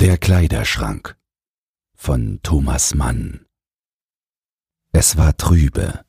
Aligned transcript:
Der 0.00 0.16
Kleiderschrank 0.16 1.18
von 1.96 2.38
Thomas 2.44 2.94
Mann 2.94 3.46
Es 4.92 5.16
war 5.16 5.36
trübe, 5.36 6.04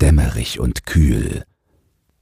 dämmerig 0.00 0.60
und 0.60 0.86
kühl, 0.86 1.44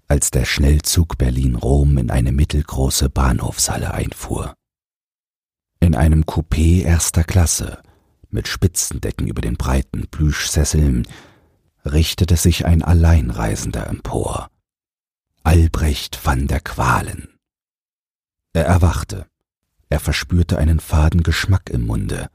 als 0.09 0.33
der 0.33 0.45
Schnellzug 0.45 1.17
Berlin-Rom 1.17 1.97
in 1.99 2.11
eine 2.11 2.33
mittelgroße 2.33 3.09
Bahnhofshalle 3.09 3.95
einfuhr. 3.95 4.55
In 5.79 5.95
einem 5.95 6.25
Coupé 6.25 6.83
erster 6.83 7.23
Klasse, 7.23 7.81
mit 8.31 8.49
Spitzendecken 8.49 9.29
über 9.29 9.43
den 9.43 9.57
breiten 9.57 10.09
Plüschsesseln, 10.09 11.07
richtete 11.85 12.37
sich 12.37 12.67
ein 12.67 12.83
Alleinreisender 12.83 13.87
empor. 13.87 14.51
Albrecht 15.45 16.19
van 16.27 16.49
der 16.49 16.59
Qualen. 16.59 17.29
Er 18.55 18.65
erwachte 18.65 19.29
er 19.89 20.01
verspürte 20.01 20.59
einen 20.59 20.81
faden 20.81 21.23
Geschmack 21.23 21.71
im 21.71 21.87
Munde, 21.87 22.29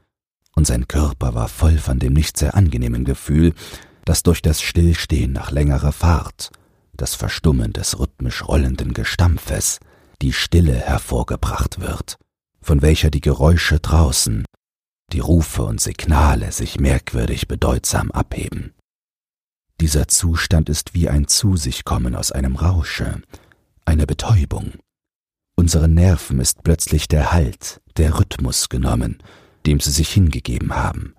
und 0.54 0.66
sein 0.66 0.88
Körper 0.88 1.34
war 1.34 1.48
voll 1.48 1.78
von 1.78 1.98
dem 1.98 2.12
nicht 2.12 2.36
sehr 2.36 2.54
angenehmen 2.54 3.04
Gefühl, 3.04 3.54
das 4.04 4.22
durch 4.22 4.42
das 4.42 4.60
Stillstehen 4.60 5.32
nach 5.32 5.50
längerer 5.50 5.92
Fahrt, 5.92 6.50
das 6.94 7.14
Verstummen 7.14 7.72
des 7.72 7.98
rhythmisch 7.98 8.46
rollenden 8.46 8.92
Gestampfes, 8.92 9.78
die 10.20 10.32
Stille 10.32 10.74
hervorgebracht 10.74 11.80
wird, 11.80 12.16
von 12.60 12.82
welcher 12.82 13.10
die 13.10 13.20
Geräusche 13.20 13.80
draußen, 13.80 14.44
die 15.12 15.20
Rufe 15.20 15.62
und 15.64 15.80
Signale 15.80 16.52
sich 16.52 16.80
merkwürdig 16.80 17.48
bedeutsam 17.48 18.10
abheben. 18.10 18.72
Dieser 19.80 20.08
Zustand 20.08 20.68
ist 20.68 20.94
wie 20.94 21.08
ein 21.08 21.26
Zu 21.26 21.56
sich 21.56 21.84
kommen 21.84 22.14
aus 22.14 22.30
einem 22.30 22.56
Rausche, 22.56 23.20
eine 23.84 24.06
Betäubung, 24.06 24.74
Unseren 25.54 25.94
Nerven 25.94 26.40
ist 26.40 26.62
plötzlich 26.62 27.08
der 27.08 27.32
Halt, 27.32 27.80
der 27.96 28.18
Rhythmus 28.18 28.68
genommen, 28.68 29.22
dem 29.66 29.80
sie 29.80 29.90
sich 29.90 30.10
hingegeben 30.10 30.74
haben. 30.74 31.14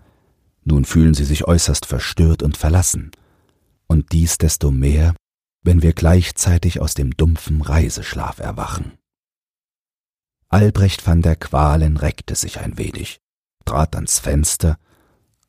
Nun 0.64 0.86
fühlen 0.86 1.14
sie 1.14 1.26
sich 1.26 1.46
äußerst 1.46 1.86
verstört 1.86 2.44
und 2.44 2.58
verlassen. 2.58 3.12
Und 3.88 4.12
dies 4.12 4.38
desto 4.38 4.72
mehr, 4.72 5.16
wenn 5.62 5.82
wir 5.82 5.94
gleichzeitig 5.94 6.80
aus 6.80 6.94
dem 6.94 7.12
dumpfen 7.12 7.62
Reiseschlaf 7.62 8.40
erwachen. 8.40 8.94
Albrecht 10.50 11.06
van 11.06 11.22
der 11.22 11.36
Qualen 11.36 11.98
reckte 11.98 12.36
sich 12.36 12.60
ein 12.60 12.78
wenig, 12.78 13.20
trat 13.66 13.96
ans 13.96 14.20
Fenster 14.20 14.78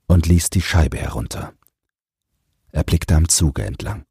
und 0.06 0.26
ließ 0.26 0.50
die 0.50 0.62
Scheibe 0.62 0.98
herunter. 0.98 1.52
Er 2.72 2.84
blickte 2.84 3.14
am 3.14 3.28
Zuge 3.28 3.64
entlang. 3.64 4.04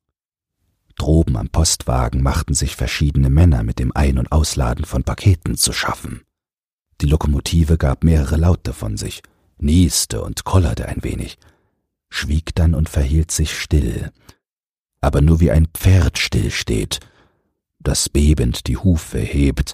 Droben 0.96 1.38
am 1.38 1.50
Postwagen 1.50 2.22
machten 2.22 2.54
sich 2.54 2.76
verschiedene 2.76 3.30
Männer 3.30 3.64
mit 3.64 3.80
dem 3.80 3.92
Ein- 3.96 4.18
und 4.20 4.32
Ausladen 4.32 4.86
von 4.86 5.04
Paketen 5.04 5.58
zu 5.58 5.74
schaffen. 5.74 6.22
Die 7.02 7.08
Lokomotive 7.08 7.78
gab 7.78 8.04
mehrere 8.04 8.38
Laute 8.38 8.74
von 8.74 8.98
sich, 8.98 9.22
nieste 9.58 10.22
und 10.22 10.44
kollerte 10.44 10.88
ein 10.88 11.04
wenig, 11.04 11.38
schwieg 12.10 12.54
dann 12.56 12.76
und 12.76 12.90
verhielt 12.90 13.32
sich 13.32 13.58
still, 13.58 14.12
aber 15.02 15.22
nur 15.22 15.40
wie 15.40 15.52
ein 15.52 15.68
Pferd 15.74 16.18
stillsteht, 16.18 17.00
das 17.80 18.08
bebend 18.08 18.68
die 18.68 18.78
Hufe 18.78 19.20
hebt, 19.20 19.74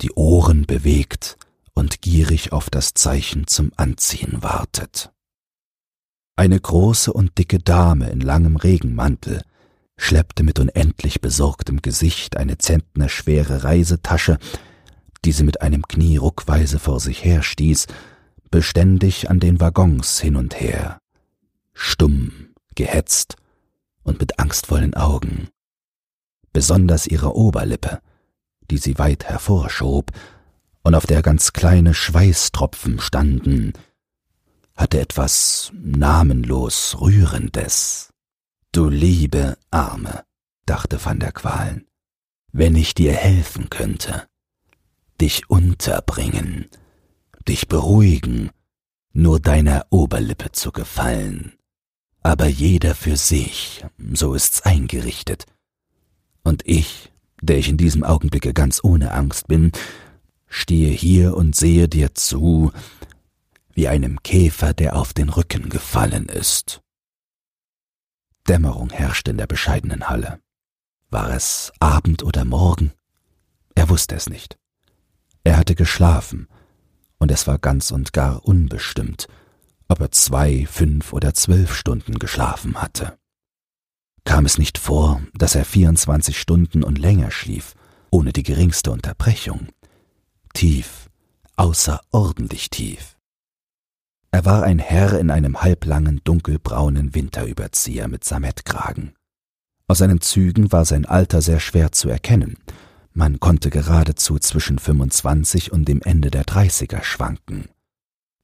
die 0.00 0.10
Ohren 0.12 0.66
bewegt 0.66 1.36
und 1.74 2.02
gierig 2.02 2.52
auf 2.52 2.70
das 2.70 2.94
Zeichen 2.94 3.46
zum 3.46 3.72
Anziehen 3.76 4.42
wartet. 4.42 5.12
Eine 6.34 6.58
große 6.58 7.12
und 7.12 7.38
dicke 7.38 7.58
Dame 7.58 8.10
in 8.10 8.20
langem 8.20 8.56
Regenmantel 8.56 9.42
schleppte 9.96 10.42
mit 10.42 10.58
unendlich 10.58 11.20
besorgtem 11.20 11.82
Gesicht 11.82 12.36
eine 12.36 12.58
zentnerschwere 12.58 13.64
Reisetasche, 13.64 14.38
die 15.24 15.32
sie 15.32 15.44
mit 15.44 15.62
einem 15.62 15.82
Knie 15.82 16.16
ruckweise 16.16 16.78
vor 16.78 17.00
sich 17.00 17.24
herstieß, 17.24 17.86
beständig 18.50 19.30
an 19.30 19.40
den 19.40 19.60
Waggons 19.60 20.20
hin 20.20 20.36
und 20.36 20.60
her, 20.60 21.00
stumm, 21.74 22.54
gehetzt 22.74 23.36
und 24.02 24.20
mit 24.20 24.38
angstvollen 24.38 24.94
Augen. 24.94 25.48
Besonders 26.52 27.06
ihre 27.06 27.34
Oberlippe, 27.34 28.00
die 28.70 28.78
sie 28.78 28.98
weit 28.98 29.24
hervorschob 29.24 30.10
und 30.82 30.94
auf 30.94 31.06
der 31.06 31.22
ganz 31.22 31.52
kleine 31.52 31.92
Schweißtropfen 31.92 33.00
standen, 33.00 33.72
hatte 34.76 35.00
etwas 35.00 35.72
namenlos 35.74 36.96
Rührendes. 37.00 38.12
Du 38.76 38.90
liebe 38.90 39.56
Arme, 39.70 40.22
dachte 40.66 41.02
van 41.02 41.18
der 41.18 41.32
Qualen, 41.32 41.86
wenn 42.52 42.76
ich 42.76 42.92
dir 42.92 43.14
helfen 43.14 43.70
könnte, 43.70 44.26
dich 45.18 45.48
unterbringen, 45.48 46.66
dich 47.48 47.68
beruhigen, 47.68 48.50
nur 49.14 49.40
deiner 49.40 49.86
Oberlippe 49.88 50.52
zu 50.52 50.72
gefallen, 50.72 51.54
aber 52.22 52.48
jeder 52.48 52.94
für 52.94 53.16
sich, 53.16 53.82
so 54.12 54.34
ist's 54.34 54.60
eingerichtet. 54.60 55.46
Und 56.42 56.60
ich, 56.66 57.10
der 57.40 57.56
ich 57.56 57.70
in 57.70 57.78
diesem 57.78 58.04
Augenblicke 58.04 58.52
ganz 58.52 58.84
ohne 58.84 59.12
Angst 59.12 59.48
bin, 59.48 59.72
stehe 60.48 60.90
hier 60.90 61.34
und 61.34 61.56
sehe 61.56 61.88
dir 61.88 62.14
zu, 62.14 62.72
wie 63.72 63.88
einem 63.88 64.22
Käfer, 64.22 64.74
der 64.74 64.96
auf 64.96 65.14
den 65.14 65.30
Rücken 65.30 65.70
gefallen 65.70 66.26
ist. 66.26 66.82
Dämmerung 68.46 68.90
herrschte 68.90 69.32
in 69.32 69.38
der 69.38 69.46
bescheidenen 69.46 70.08
Halle. 70.08 70.40
War 71.10 71.30
es 71.30 71.72
Abend 71.78 72.22
oder 72.22 72.44
Morgen? 72.44 72.92
Er 73.74 73.88
wusste 73.88 74.14
es 74.14 74.28
nicht. 74.28 74.56
Er 75.44 75.56
hatte 75.56 75.74
geschlafen, 75.74 76.48
und 77.18 77.30
es 77.30 77.46
war 77.46 77.58
ganz 77.58 77.90
und 77.90 78.12
gar 78.12 78.44
unbestimmt, 78.44 79.28
ob 79.88 80.00
er 80.00 80.10
zwei, 80.10 80.66
fünf 80.66 81.12
oder 81.12 81.34
zwölf 81.34 81.74
Stunden 81.74 82.18
geschlafen 82.18 82.80
hatte. 82.82 83.18
Kam 84.24 84.44
es 84.44 84.58
nicht 84.58 84.78
vor, 84.78 85.22
dass 85.34 85.54
er 85.54 85.64
vierundzwanzig 85.64 86.40
Stunden 86.40 86.82
und 86.82 86.98
länger 86.98 87.30
schlief, 87.30 87.74
ohne 88.10 88.32
die 88.32 88.42
geringste 88.42 88.90
Unterbrechung? 88.90 89.68
Tief, 90.52 91.08
außerordentlich 91.56 92.70
tief. 92.70 93.15
Er 94.30 94.44
war 94.44 94.62
ein 94.62 94.78
Herr 94.78 95.18
in 95.18 95.30
einem 95.30 95.62
halblangen 95.62 96.20
dunkelbraunen 96.24 97.14
Winterüberzieher 97.14 98.08
mit 98.08 98.24
Samettkragen. 98.24 99.14
Aus 99.88 99.98
seinen 99.98 100.20
Zügen 100.20 100.72
war 100.72 100.84
sein 100.84 101.06
Alter 101.06 101.42
sehr 101.42 101.60
schwer 101.60 101.92
zu 101.92 102.08
erkennen. 102.08 102.58
Man 103.12 103.40
konnte 103.40 103.70
geradezu 103.70 104.38
zwischen 104.38 104.78
25 104.78 105.72
und 105.72 105.86
dem 105.86 106.02
Ende 106.02 106.30
der 106.30 106.44
Dreißiger 106.44 107.02
schwanken. 107.02 107.68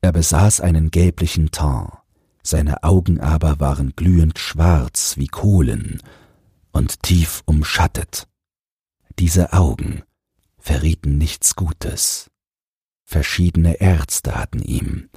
Er 0.01 0.13
besaß 0.13 0.61
einen 0.61 0.91
gelblichen 0.91 1.51
Teint, 1.51 1.91
seine 2.43 2.83
Augen 2.83 3.21
aber 3.21 3.61
waren 3.61 3.93
glühend 3.95 4.39
schwarz 4.39 5.17
wie 5.17 5.29
Kohlen 5.29 6.01
und 6.73 7.03
tief 7.03 7.43
umschattet. 7.47 8.27
Diese 9.19 9.53
Augen 9.53 10.03
verrieten 10.59 11.19
nichts 11.19 11.55
Gutes. 11.55 12.31
Verschiedene 13.05 13.75
Ärzte 13.75 14.35
hatten 14.35 14.63
ihm, 14.63 15.11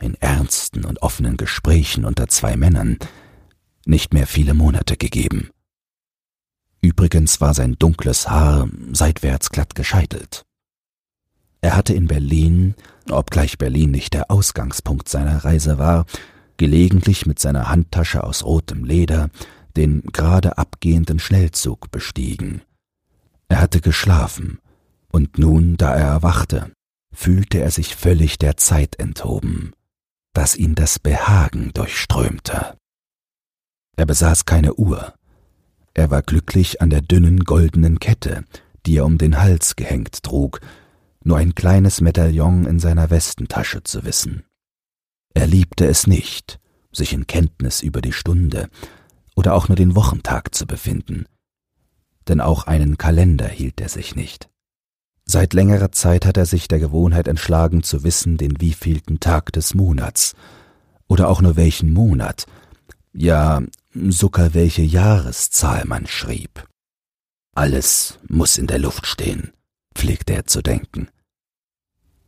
in 0.00 0.14
ernsten 0.14 0.84
und 0.84 1.02
offenen 1.02 1.36
Gesprächen 1.36 2.04
unter 2.04 2.28
zwei 2.28 2.56
Männern, 2.56 2.98
nicht 3.84 4.12
mehr 4.12 4.26
viele 4.26 4.54
Monate 4.54 4.96
gegeben. 4.96 5.50
Übrigens 6.80 7.40
war 7.40 7.54
sein 7.54 7.76
dunkles 7.78 8.28
Haar 8.28 8.68
seitwärts 8.92 9.50
glatt 9.50 9.74
gescheitelt. 9.74 10.44
Er 11.60 11.74
hatte 11.74 11.94
in 11.94 12.06
Berlin, 12.06 12.74
obgleich 13.10 13.58
Berlin 13.58 13.90
nicht 13.90 14.14
der 14.14 14.30
Ausgangspunkt 14.30 15.08
seiner 15.08 15.44
Reise 15.44 15.78
war, 15.78 16.06
gelegentlich 16.56 17.26
mit 17.26 17.38
seiner 17.40 17.68
Handtasche 17.68 18.22
aus 18.22 18.44
rotem 18.44 18.84
Leder 18.84 19.30
den 19.76 20.02
gerade 20.12 20.58
abgehenden 20.58 21.18
Schnellzug 21.18 21.90
bestiegen. 21.90 22.62
Er 23.48 23.60
hatte 23.60 23.80
geschlafen, 23.80 24.58
und 25.10 25.38
nun, 25.38 25.76
da 25.76 25.94
er 25.94 26.08
erwachte, 26.08 26.72
fühlte 27.12 27.58
er 27.60 27.70
sich 27.70 27.96
völlig 27.96 28.38
der 28.38 28.56
Zeit 28.56 28.98
enthoben 28.98 29.72
dass 30.32 30.56
ihn 30.56 30.74
das 30.74 30.98
Behagen 30.98 31.72
durchströmte. 31.74 32.76
Er 33.96 34.06
besaß 34.06 34.44
keine 34.44 34.74
Uhr. 34.74 35.14
Er 35.94 36.10
war 36.10 36.22
glücklich 36.22 36.80
an 36.80 36.90
der 36.90 37.00
dünnen 37.00 37.40
goldenen 37.40 37.98
Kette, 37.98 38.44
die 38.86 38.98
er 38.98 39.04
um 39.04 39.18
den 39.18 39.40
Hals 39.40 39.74
gehängt 39.74 40.22
trug, 40.22 40.60
nur 41.24 41.36
ein 41.36 41.54
kleines 41.54 42.00
Medaillon 42.00 42.64
in 42.64 42.78
seiner 42.78 43.10
Westentasche 43.10 43.82
zu 43.82 44.04
wissen. 44.04 44.44
Er 45.34 45.46
liebte 45.46 45.86
es 45.86 46.06
nicht, 46.06 46.60
sich 46.92 47.12
in 47.12 47.26
Kenntnis 47.26 47.82
über 47.82 48.00
die 48.00 48.12
Stunde 48.12 48.68
oder 49.34 49.54
auch 49.54 49.68
nur 49.68 49.76
den 49.76 49.94
Wochentag 49.94 50.54
zu 50.54 50.66
befinden, 50.66 51.26
denn 52.28 52.40
auch 52.40 52.66
einen 52.66 52.98
Kalender 52.98 53.48
hielt 53.48 53.80
er 53.80 53.88
sich 53.88 54.14
nicht. 54.14 54.48
Seit 55.30 55.52
längerer 55.52 55.92
Zeit 55.92 56.24
hat 56.24 56.38
er 56.38 56.46
sich 56.46 56.68
der 56.68 56.78
Gewohnheit 56.78 57.28
entschlagen 57.28 57.82
zu 57.82 58.02
wissen, 58.02 58.38
den 58.38 58.62
wievielten 58.62 59.20
Tag 59.20 59.52
des 59.52 59.74
Monats 59.74 60.34
oder 61.06 61.28
auch 61.28 61.42
nur 61.42 61.54
welchen 61.56 61.92
Monat, 61.92 62.46
ja 63.12 63.62
sogar 63.92 64.54
welche 64.54 64.80
Jahreszahl 64.82 65.84
man 65.84 66.06
schrieb. 66.06 66.66
Alles 67.54 68.18
muss 68.26 68.56
in 68.56 68.66
der 68.66 68.78
Luft 68.78 69.06
stehen, 69.06 69.52
pflegte 69.94 70.32
er 70.32 70.46
zu 70.46 70.62
denken. 70.62 71.08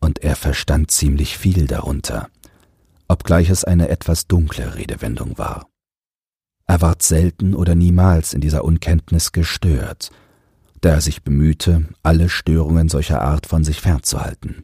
und 0.00 0.20
er 0.20 0.37
verstand 0.37 0.91
ziemlich 0.91 1.37
viel 1.38 1.67
darunter, 1.67 2.29
obgleich 3.08 3.50
es 3.50 3.64
eine 3.64 3.88
etwas 3.88 4.26
dunkle 4.26 4.75
Redewendung 4.75 5.38
war. 5.38 5.69
Er 6.67 6.81
ward 6.81 7.02
selten 7.02 7.55
oder 7.55 7.75
niemals 7.75 8.32
in 8.32 8.41
dieser 8.41 8.64
Unkenntnis 8.64 9.32
gestört, 9.32 10.11
da 10.81 10.91
er 10.91 11.00
sich 11.00 11.23
bemühte, 11.23 11.88
alle 12.03 12.29
Störungen 12.29 12.88
solcher 12.88 13.23
Art 13.23 13.47
von 13.47 13.65
sich 13.65 13.81
fernzuhalten. 13.81 14.62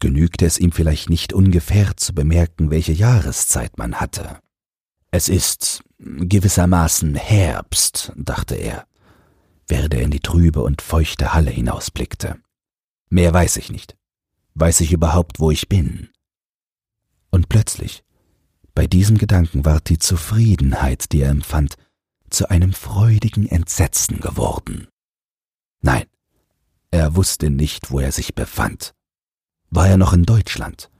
Genügte 0.00 0.46
es 0.46 0.58
ihm 0.58 0.72
vielleicht 0.72 1.10
nicht 1.10 1.32
ungefähr 1.32 1.96
zu 1.96 2.12
bemerken, 2.14 2.70
welche 2.70 2.92
Jahreszeit 2.92 3.78
man 3.78 4.00
hatte. 4.00 4.40
Es 5.12 5.28
ist 5.28 5.84
gewissermaßen 5.98 7.14
Herbst, 7.14 8.12
dachte 8.16 8.56
er, 8.56 8.86
während 9.68 9.94
er 9.94 10.02
in 10.02 10.10
die 10.10 10.20
trübe 10.20 10.62
und 10.62 10.82
feuchte 10.82 11.32
Halle 11.32 11.50
hinausblickte. 11.50 12.40
Mehr 13.10 13.32
weiß 13.32 13.58
ich 13.58 13.70
nicht. 13.70 13.96
Weiß 14.54 14.80
ich 14.80 14.92
überhaupt, 14.92 15.38
wo 15.38 15.50
ich 15.50 15.68
bin? 15.68 16.10
Und 17.30 17.48
plötzlich, 17.48 18.02
bei 18.74 18.86
diesem 18.86 19.18
Gedanken 19.18 19.64
ward 19.64 19.88
die 19.88 19.98
Zufriedenheit, 19.98 21.12
die 21.12 21.20
er 21.20 21.30
empfand, 21.30 21.76
zu 22.30 22.48
einem 22.50 22.72
freudigen 22.72 23.46
Entsetzen 23.46 24.20
geworden. 24.20 24.88
Nein, 25.82 26.04
er 26.90 27.16
wusste 27.16 27.50
nicht, 27.50 27.90
wo 27.90 28.00
er 28.00 28.12
sich 28.12 28.34
befand. 28.34 28.94
War 29.70 29.88
er 29.88 29.96
noch 29.96 30.12
in 30.12 30.24
Deutschland? 30.24 30.90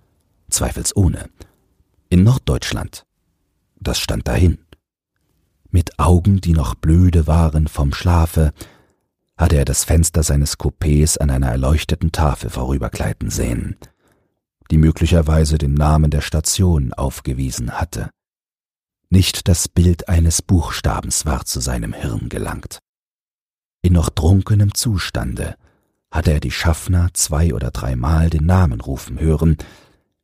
Zweifelsohne. 0.51 1.31
In 2.09 2.25
Norddeutschland. 2.25 3.05
Das 3.77 3.99
stand 3.99 4.29
dahin. 4.29 4.59
Mit 5.71 5.99
Augen, 5.99 6.41
die 6.41 6.53
noch 6.53 6.75
blöde 6.75 7.27
waren 7.27 7.69
vom 7.69 7.95
Schlafe, 7.95 8.53
hatte 9.37 9.57
er 9.57 9.65
das 9.65 9.85
Fenster 9.85 10.23
seines 10.23 10.59
Coupés 10.59 11.19
an 11.19 11.31
einer 11.31 11.49
erleuchteten 11.49 12.13
Tafel 12.13 12.51
vorübergleiten 12.51 13.31
sehen, 13.31 13.77
die 14.71 14.77
möglicherweise 14.77 15.59
den 15.59 15.75
Namen 15.75 16.11
der 16.11 16.21
Station 16.21 16.93
aufgewiesen 16.93 17.73
hatte. 17.73 18.11
Nicht 19.11 19.49
das 19.49 19.69
Bild 19.69 20.09
eines 20.09 20.43
Buchstabens 20.43 21.27
war 21.27 21.45
zu 21.45 21.61
seinem 21.61 21.93
Hirn 21.93 22.29
gelangt. 22.29 22.79
In 23.83 23.95
noch 23.95 24.11
trunkenem 24.11 24.75
Zustande 24.75 25.57
hatte 26.13 26.33
er 26.33 26.41
die 26.41 26.53
Schaffner 26.53 27.09
zwei 27.15 27.53
oder 27.53 27.73
dreimal 27.73 28.31
den 28.31 28.47
Namen 28.47 28.81
rufen 28.81 29.19
hören, 29.19 29.57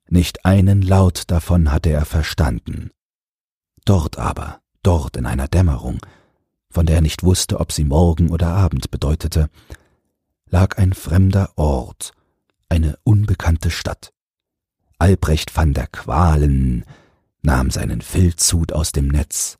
nicht 0.08 0.44
einen 0.44 0.80
Laut 0.80 1.24
davon 1.26 1.72
hatte 1.72 1.90
er 1.90 2.04
verstanden. 2.04 2.90
Dort 3.84 4.16
aber, 4.18 4.60
dort 4.82 5.16
in 5.16 5.26
einer 5.26 5.48
Dämmerung, 5.48 5.98
von 6.70 6.86
der 6.86 6.96
er 6.96 7.02
nicht 7.02 7.24
wusste, 7.24 7.58
ob 7.58 7.72
sie 7.72 7.84
Morgen 7.84 8.30
oder 8.30 8.48
Abend 8.48 8.90
bedeutete, 8.90 9.50
lag 10.48 10.78
ein 10.78 10.92
fremder 10.92 11.50
Ort, 11.56 12.12
eine 12.68 12.96
unbekannte 13.02 13.70
Stadt. 13.70 14.12
Albrecht 14.98 15.56
van 15.56 15.74
der 15.74 15.86
Qualen 15.88 16.84
nahm 17.42 17.70
seinen 17.70 18.02
Filzhut 18.02 18.72
aus 18.72 18.92
dem 18.92 19.08
Netz, 19.08 19.56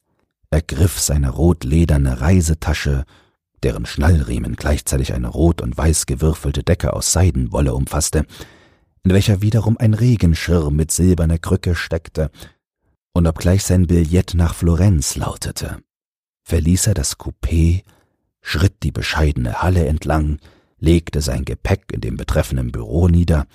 ergriff 0.51 1.01
seine 1.01 1.31
rotlederne 1.31 2.21
Reisetasche 2.21 3.05
deren 3.65 3.87
Schnallriemen 3.87 4.57
gleichzeitig 4.57 5.13
eine 5.13 5.29
rot 5.29 5.61
und 5.61 5.77
weiß 5.77 6.07
gewürfelte 6.07 6.63
Decke 6.63 6.93
aus 6.93 7.13
Seidenwolle 7.13 7.75
umfasste, 7.75 8.27
in 9.05 9.13
welcher 9.13 9.43
wiederum 9.43 9.77
ein 9.79 9.95
Regenschirm 9.95 10.75
mit 10.75 10.91
silberner 10.91 11.39
Krücke 11.39 11.75
steckte, 11.75 12.31
und 13.13 13.27
obgleich 13.27 13.65
sein 13.65 13.87
Billett 13.87 14.35
nach 14.35 14.55
Florenz 14.55 15.17
lautete, 15.17 15.79
verließ 16.45 16.89
er 16.89 16.95
das 16.95 17.19
Coupé, 17.19 17.83
schritt 18.41 18.83
die 18.83 18.93
bescheidene 18.93 19.63
Halle 19.63 19.87
entlang, 19.87 20.39
legte 20.79 21.21
sein 21.21 21.45
Gepäck 21.45 21.93
in 21.93 22.01
dem 22.01 22.17
betreffenden 22.17 22.71
Büro 22.71 23.09
nieder, 23.09 23.47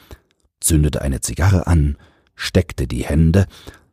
zündete 0.60 1.02
eine 1.02 1.22
Zigarre 1.22 1.68
an, 1.68 1.98
steckte 2.36 2.88
die 2.88 3.06
Hände, 3.06 3.48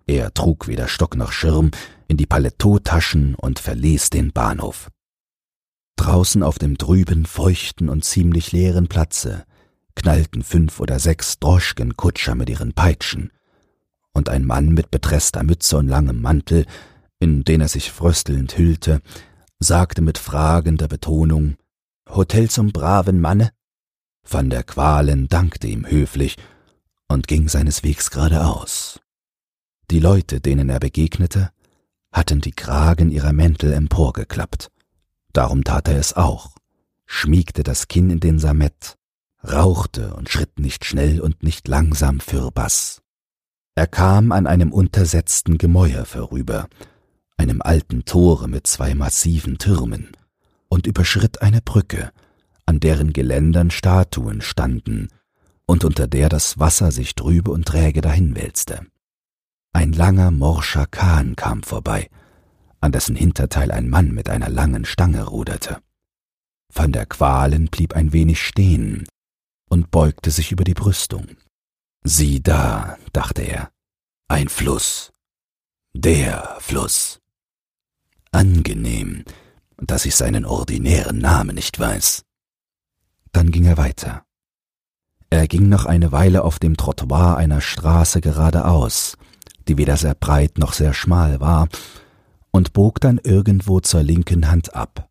er 0.07 0.35
trug 0.35 0.67
weder 0.67 0.89
Stock 0.89 1.17
noch 1.17 1.31
Schirm, 1.31 1.71
in 2.09 2.17
die 2.17 2.27
Palettotaschen 2.27 3.37
und 3.37 3.61
verließ 3.61 4.11
den 4.11 4.33
Bahnhof. 4.33 4.91
Draußen 5.97 6.43
auf 6.43 6.59
dem 6.59 6.79
trüben, 6.79 7.27
feuchten 7.27 7.89
und 7.89 8.05
ziemlich 8.05 8.53
leeren 8.53 8.89
Platze 8.89 9.45
knallten 9.95 10.43
fünf 10.43 10.81
oder 10.81 10.99
sechs 10.99 11.39
Droschkenkutscher 11.39 12.35
mit 12.35 12.49
ihren 12.49 12.73
Peitschen, 12.73 13.33
und 14.13 14.29
ein 14.29 14.45
Mann 14.45 14.71
mit 14.71 14.91
betreßter 14.91 15.43
Mütze 15.43 15.77
und 15.77 15.89
langem 15.89 16.21
Mantel, 16.21 16.67
in 17.19 17.45
den 17.45 17.61
er 17.61 17.69
sich 17.69 17.93
fröstelnd 17.93 18.57
hüllte, 18.57 19.03
sagte 19.59 20.03
mit 20.03 20.19
fragender 20.19 20.89
Betonung 20.89 21.57
Hotel 22.09 22.51
zum 22.51 22.73
braven 22.73 23.21
Manne? 23.21 23.51
Van 24.29 24.51
der 24.51 24.63
Qualen 24.63 25.29
dankte 25.29 25.69
ihm 25.69 25.87
höflich 25.87 26.37
und 27.09 27.29
ging 27.29 27.49
seines 27.49 27.85
Wegs 27.85 28.11
geradeaus. 28.11 29.01
Die 29.91 30.01
Leute, 30.01 30.41
denen 30.41 30.71
er 30.71 30.81
begegnete, 30.81 31.51
hatten 32.13 32.41
die 32.41 32.53
Kragen 32.53 33.11
ihrer 33.11 33.33
Mäntel 33.33 33.73
emporgeklappt. 33.73 34.71
Darum 35.33 35.65
tat 35.65 35.89
er 35.89 35.99
es 35.99 36.15
auch, 36.15 36.51
schmiegte 37.07 37.63
das 37.63 37.89
Kinn 37.89 38.11
in 38.11 38.21
den 38.21 38.39
Samett, 38.39 38.97
rauchte 39.45 40.15
und 40.15 40.29
schritt 40.29 40.59
nicht 40.59 40.85
schnell 40.85 41.21
und 41.21 41.43
nicht 41.43 41.69
langsam 41.69 42.21
fürbaß. 42.21 43.03
Er 43.75 43.87
kam 43.87 44.33
an 44.33 44.47
einem 44.47 44.73
untersetzten 44.73 45.57
Gemäuer 45.57 46.05
vorüber, 46.05 46.69
einem 47.37 47.63
alten 47.63 48.05
Tore 48.05 48.49
mit 48.49 48.67
zwei 48.67 48.95
massiven 48.95 49.59
Türmen, 49.59 50.09
und 50.69 50.87
überschritt 50.87 51.43
eine 51.43 51.61
Brücke, 51.63 52.11
an 52.67 52.81
deren 52.81 53.13
Geländern 53.13 53.71
Statuen 53.71 54.43
standen 54.43 55.09
und 55.67 55.85
unter 55.85 56.07
der 56.07 56.29
das 56.29 56.59
Wasser 56.59 56.93
sich 56.93 57.15
trübe 57.15 57.51
und 57.51 57.67
träge 57.67 58.01
dahinwälzte. 58.01 58.87
Ein 59.73 59.93
langer, 59.93 60.31
morscher 60.31 60.87
Kahn 60.87 61.37
kam 61.37 61.63
vorbei, 61.63 62.09
an 62.81 62.93
dessen 62.93 63.17
Hinterteil 63.17 63.71
ein 63.71 63.89
Mann 63.89 64.13
mit 64.13 64.29
einer 64.29 64.49
langen 64.49 64.85
Stange 64.85 65.25
ruderte. 65.25 65.83
Van 66.73 66.93
der 66.93 67.07
Qualen 67.07 67.67
blieb 67.67 67.95
ein 67.95 68.13
wenig 68.13 68.41
stehen 68.41 69.07
und 69.69 69.91
beugte 69.91 70.31
sich 70.31 70.53
über 70.53 70.65
die 70.65 70.75
Brüstung. 70.75 71.37
Sieh 72.05 72.43
da, 72.43 72.97
dachte 73.13 73.43
er, 73.43 73.71
ein 74.29 74.49
Fluss. 74.49 75.13
Der 75.93 76.57
Fluss. 76.61 77.21
Angenehm, 78.31 79.25
dass 79.77 80.07
ich 80.07 80.15
seinen 80.15 80.45
ordinären 80.45 81.19
Namen 81.19 81.57
nicht 81.57 81.79
weiß. 81.79 82.23
Dann 83.33 83.51
ging 83.51 83.65
er 83.65 83.77
weiter. 83.77 84.25
Er 85.31 85.47
ging 85.47 85.69
noch 85.69 85.85
eine 85.85 86.13
Weile 86.13 86.43
auf 86.43 86.59
dem 86.59 86.77
Trottoir 86.77 87.37
einer 87.37 87.61
Straße 87.61 88.21
geradeaus, 88.21 89.17
die 89.69 89.79
weder 89.79 89.97
sehr 89.97 90.15
breit 90.15 90.59
noch 90.59 90.73
sehr 90.73 90.95
schmal 90.95 91.41
war 91.41 91.69
und 92.51 92.73
bog 92.73 93.01
dann 93.01 93.19
irgendwo 93.19 93.81
zur 93.81 94.03
linken 94.03 94.51
Hand 94.51 94.75
ab. 94.75 95.09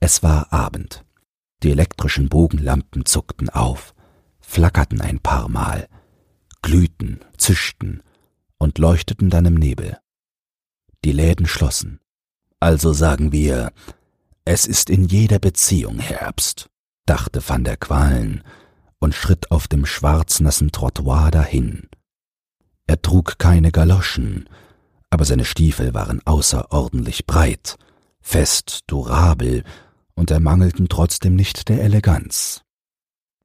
Es 0.00 0.22
war 0.22 0.52
Abend. 0.52 1.04
Die 1.62 1.70
elektrischen 1.70 2.28
Bogenlampen 2.28 3.06
zuckten 3.06 3.48
auf, 3.48 3.94
flackerten 4.40 5.00
ein 5.00 5.20
paar 5.20 5.48
Mal, 5.48 5.88
glühten, 6.62 7.20
zischten 7.38 8.02
und 8.58 8.78
leuchteten 8.78 9.30
dann 9.30 9.46
im 9.46 9.54
Nebel. 9.54 9.98
Die 11.04 11.12
Läden 11.12 11.46
schlossen. 11.46 12.00
Also 12.60 12.92
sagen 12.92 13.32
wir, 13.32 13.72
es 14.44 14.66
ist 14.66 14.90
in 14.90 15.04
jeder 15.04 15.38
Beziehung 15.38 15.98
Herbst, 15.98 16.68
dachte 17.06 17.46
van 17.46 17.64
der 17.64 17.76
Qualen 17.76 18.42
und 18.98 19.14
schritt 19.14 19.50
auf 19.50 19.68
dem 19.68 19.86
schwarznassen 19.86 20.72
Trottoir 20.72 21.30
dahin. 21.30 21.88
Er 22.86 23.00
trug 23.00 23.38
keine 23.38 23.72
Galoschen, 23.72 24.48
aber 25.14 25.24
seine 25.24 25.44
Stiefel 25.44 25.94
waren 25.94 26.20
außerordentlich 26.24 27.24
breit, 27.24 27.76
fest, 28.20 28.80
durabel 28.88 29.62
und 30.14 30.32
ermangelten 30.32 30.88
trotzdem 30.88 31.36
nicht 31.36 31.68
der 31.68 31.84
Eleganz. 31.84 32.62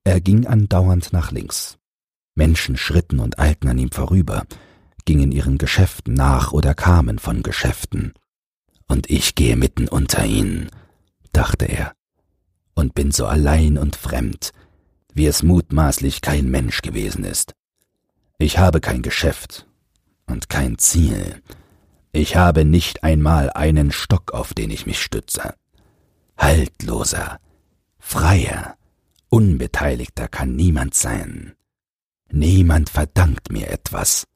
Er 0.04 0.20
ging 0.20 0.48
andauernd 0.48 1.14
nach 1.14 1.32
links. 1.32 1.78
Menschen 2.34 2.76
schritten 2.76 3.20
und 3.20 3.38
eilten 3.38 3.70
an 3.70 3.78
ihm 3.78 3.92
vorüber, 3.92 4.48
gingen 5.06 5.32
ihren 5.32 5.60
Geschäften 5.60 6.16
nach 6.16 6.54
oder 6.54 6.74
kamen 6.74 7.20
von 7.20 7.44
Geschäften. 7.44 8.14
Und 8.88 9.08
ich 9.08 9.36
gehe 9.36 9.56
mitten 9.56 9.88
unter 9.88 10.26
ihnen, 10.26 10.72
dachte 11.34 11.66
er, 11.66 11.94
und 12.74 12.96
bin 12.96 13.12
so 13.12 13.28
allein 13.28 13.78
und 13.78 13.96
fremd, 13.96 14.54
wie 15.14 15.28
es 15.28 15.44
mutmaßlich 15.44 16.22
kein 16.22 16.50
Mensch 16.50 16.82
gewesen 16.82 17.26
ist. 17.26 17.54
Ich 18.40 18.58
habe 18.58 18.82
kein 18.82 19.04
Geschäft 19.04 19.69
und 20.30 20.50
kein 20.50 20.78
Ziel, 20.78 21.42
ich 22.12 22.36
habe 22.36 22.66
nicht 22.66 23.04
einmal 23.04 23.52
einen 23.52 23.92
Stock, 23.92 24.34
auf 24.34 24.54
den 24.54 24.72
ich 24.72 24.86
mich 24.86 25.02
stütze. 25.02 25.54
Haltloser, 26.38 27.40
freier, 28.00 28.76
unbeteiligter 29.30 30.28
kann 30.28 30.56
niemand 30.56 30.96
sein. 30.96 31.54
Niemand 32.32 32.90
verdankt 32.90 33.52
mir 33.52 33.70
etwas, 33.70 34.28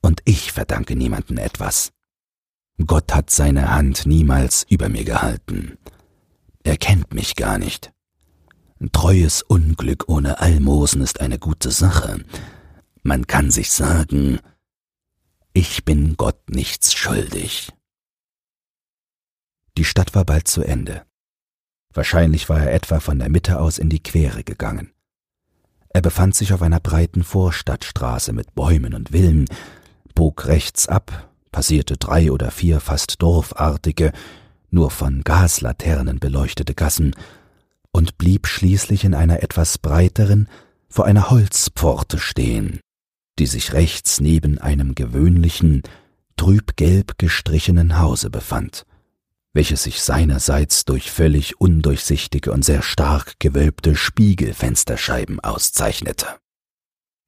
und 0.00 0.20
ich 0.24 0.52
verdanke 0.52 0.96
niemanden 0.96 1.38
etwas. 1.38 1.92
Gott 2.84 3.14
hat 3.14 3.30
seine 3.30 3.70
Hand 3.70 4.06
niemals 4.06 4.66
über 4.68 4.88
mir 4.88 5.04
gehalten. 5.04 5.78
Er 6.62 6.76
kennt 6.76 7.14
mich 7.14 7.36
gar 7.36 7.58
nicht. 7.58 7.92
Treues 8.92 9.42
Unglück 9.42 10.04
ohne 10.08 10.40
Almosen 10.40 11.00
ist 11.00 11.20
eine 11.20 11.38
gute 11.38 11.70
Sache. 11.70 12.24
Man 13.02 13.26
kann 13.26 13.50
sich 13.50 13.70
sagen, 13.70 14.40
ich 15.56 15.86
bin 15.86 16.18
Gott 16.18 16.50
nichts 16.50 16.92
schuldig. 16.92 17.72
Die 19.78 19.86
Stadt 19.86 20.14
war 20.14 20.26
bald 20.26 20.48
zu 20.48 20.62
Ende. 20.62 21.06
Wahrscheinlich 21.94 22.50
war 22.50 22.60
er 22.60 22.74
etwa 22.74 23.00
von 23.00 23.18
der 23.18 23.30
Mitte 23.30 23.58
aus 23.58 23.78
in 23.78 23.88
die 23.88 24.02
Quere 24.02 24.44
gegangen. 24.44 24.92
Er 25.88 26.02
befand 26.02 26.34
sich 26.34 26.52
auf 26.52 26.60
einer 26.60 26.78
breiten 26.78 27.24
Vorstadtstraße 27.24 28.34
mit 28.34 28.54
Bäumen 28.54 28.92
und 28.92 29.12
Villen, 29.12 29.46
bog 30.14 30.44
rechts 30.44 30.88
ab, 30.88 31.32
passierte 31.52 31.96
drei 31.96 32.30
oder 32.30 32.50
vier 32.50 32.80
fast 32.80 33.22
dorfartige, 33.22 34.12
nur 34.68 34.90
von 34.90 35.22
Gaslaternen 35.24 36.18
beleuchtete 36.18 36.74
Gassen 36.74 37.16
und 37.92 38.18
blieb 38.18 38.46
schließlich 38.46 39.04
in 39.04 39.14
einer 39.14 39.42
etwas 39.42 39.78
breiteren, 39.78 40.50
vor 40.90 41.06
einer 41.06 41.30
Holzpforte 41.30 42.18
stehen, 42.18 42.80
die 43.38 43.46
sich 43.46 43.72
rechts 43.72 44.20
neben 44.20 44.58
einem 44.58 44.94
gewöhnlichen, 44.94 45.82
trübgelb 46.36 47.18
gestrichenen 47.18 47.98
Hause 47.98 48.30
befand, 48.30 48.86
welches 49.52 49.84
sich 49.84 50.02
seinerseits 50.02 50.84
durch 50.84 51.10
völlig 51.10 51.60
undurchsichtige 51.60 52.52
und 52.52 52.64
sehr 52.64 52.82
stark 52.82 53.34
gewölbte 53.38 53.94
Spiegelfensterscheiben 53.96 55.40
auszeichnete. 55.40 56.26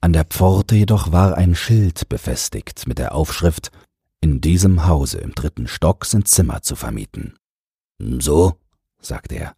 An 0.01 0.13
der 0.13 0.25
Pforte 0.25 0.77
jedoch 0.77 1.11
war 1.11 1.37
ein 1.37 1.55
Schild 1.55 2.09
befestigt 2.09 2.87
mit 2.87 2.99
der 2.99 3.15
Aufschrift 3.15 3.71
In 4.21 4.41
diesem 4.41 4.87
Hause 4.87 5.19
im 5.19 5.35
dritten 5.35 5.69
Stock 5.69 6.05
sind 6.05 6.29
Zimmer 6.29 6.63
zu 6.63 6.77
vermieten. 6.77 7.37
So, 7.99 8.57
sagte 9.01 9.37
er, 9.37 9.55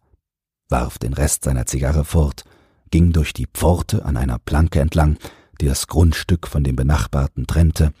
warf 0.69 0.97
den 0.97 1.13
Rest 1.13 1.43
seiner 1.43 1.65
Zigarre 1.65 2.05
fort, 2.05 2.43
ging 2.89 3.11
durch 3.11 3.33
die 3.33 3.47
Pforte 3.47 4.05
an 4.05 4.17
einer 4.17 4.39
Planke 4.39 4.79
entlang, 4.79 5.17
die 5.61 5.67
das 5.67 5.87
Grundstück 5.87 6.47
von 6.47 6.63
dem 6.63 6.75
benachbarten 6.75 7.47
trennte, 7.47 7.93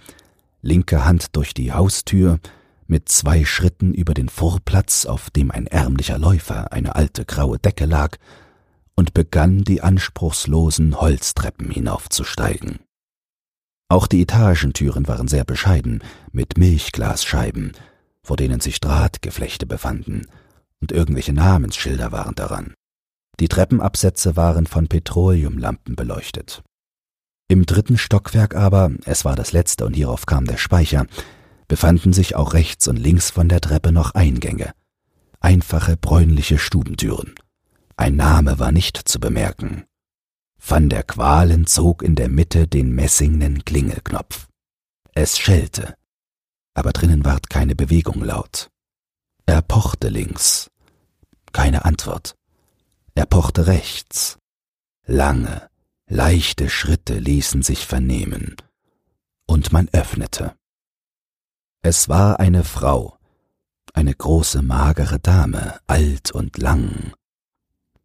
linke 0.61 1.05
Hand 1.05 1.35
durch 1.35 1.53
die 1.53 1.71
Haustür, 1.71 2.39
mit 2.87 3.07
zwei 3.07 3.45
Schritten 3.45 3.93
über 3.93 4.13
den 4.13 4.27
Vorplatz, 4.27 5.05
auf 5.05 5.29
dem 5.29 5.49
ein 5.51 5.67
ärmlicher 5.67 6.17
Läufer 6.17 6.73
eine 6.73 6.95
alte 6.95 7.23
graue 7.23 7.57
Decke 7.57 7.85
lag, 7.85 8.17
und 8.95 9.13
begann 9.13 9.63
die 9.63 9.81
anspruchslosen 9.81 10.99
Holztreppen 10.99 11.71
hinaufzusteigen. 11.71 12.79
Auch 13.87 14.07
die 14.07 14.21
Etagentüren 14.21 15.07
waren 15.07 15.27
sehr 15.27 15.45
bescheiden, 15.45 16.03
mit 16.31 16.57
Milchglasscheiben, 16.57 17.71
vor 18.23 18.37
denen 18.37 18.59
sich 18.59 18.79
Drahtgeflechte 18.79 19.65
befanden, 19.65 20.27
und 20.81 20.91
irgendwelche 20.91 21.33
Namensschilder 21.33 22.11
waren 22.11 22.35
daran. 22.35 22.73
Die 23.39 23.47
Treppenabsätze 23.47 24.35
waren 24.35 24.67
von 24.67 24.87
Petroleumlampen 24.87 25.95
beleuchtet. 25.95 26.63
Im 27.51 27.65
dritten 27.65 27.97
Stockwerk 27.97 28.55
aber, 28.55 28.91
es 29.03 29.25
war 29.25 29.35
das 29.35 29.51
letzte 29.51 29.85
und 29.85 29.93
hierauf 29.93 30.25
kam 30.25 30.45
der 30.45 30.55
Speicher, 30.55 31.05
befanden 31.67 32.13
sich 32.13 32.37
auch 32.37 32.53
rechts 32.53 32.87
und 32.87 32.95
links 32.95 33.29
von 33.29 33.49
der 33.49 33.59
Treppe 33.59 33.91
noch 33.91 34.15
Eingänge, 34.15 34.71
einfache 35.41 35.97
bräunliche 35.97 36.57
Stubentüren. 36.57 37.35
Ein 37.97 38.15
Name 38.15 38.57
war 38.59 38.71
nicht 38.71 38.95
zu 38.95 39.19
bemerken. 39.19 39.83
Van 40.65 40.87
der 40.87 41.03
Qualen 41.03 41.67
zog 41.67 42.03
in 42.03 42.15
der 42.15 42.29
Mitte 42.29 42.69
den 42.69 42.95
messingnen 42.95 43.65
Klingelknopf. 43.65 44.47
Es 45.13 45.37
schellte, 45.37 45.95
aber 46.73 46.93
drinnen 46.93 47.25
ward 47.25 47.49
keine 47.49 47.75
Bewegung 47.75 48.23
laut. 48.23 48.69
Er 49.45 49.61
pochte 49.61 50.07
links. 50.07 50.71
Keine 51.51 51.83
Antwort. 51.83 52.33
Er 53.13 53.25
pochte 53.25 53.67
rechts. 53.67 54.37
Lange, 55.05 55.69
leichte 56.11 56.69
Schritte 56.69 57.17
ließen 57.17 57.63
sich 57.63 57.87
vernehmen, 57.87 58.57
und 59.47 59.71
man 59.71 59.87
öffnete. 59.93 60.53
Es 61.81 62.09
war 62.09 62.39
eine 62.41 62.65
Frau, 62.65 63.17
eine 63.93 64.13
große 64.13 64.61
magere 64.61 65.19
Dame, 65.19 65.79
alt 65.87 66.31
und 66.31 66.57
lang. 66.57 67.13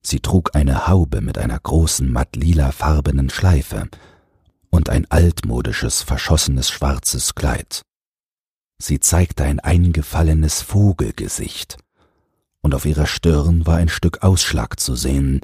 Sie 0.02 0.20
trug 0.20 0.54
eine 0.54 0.86
Haube 0.86 1.20
mit 1.20 1.36
einer 1.36 1.58
großen 1.58 2.08
mattlilafarbenen 2.08 3.28
Schleife 3.28 3.88
und 4.70 4.88
ein 4.88 5.10
altmodisches, 5.10 6.02
verschossenes 6.02 6.70
schwarzes 6.70 7.34
Kleid. 7.34 7.82
Sie 8.78 9.00
zeigte 9.00 9.42
ein 9.42 9.58
eingefallenes 9.58 10.62
Vogelgesicht, 10.62 11.76
und 12.62 12.72
auf 12.72 12.84
ihrer 12.84 13.06
Stirn 13.06 13.66
war 13.66 13.78
ein 13.78 13.88
Stück 13.88 14.22
Ausschlag 14.22 14.78
zu 14.78 14.94
sehen, 14.94 15.40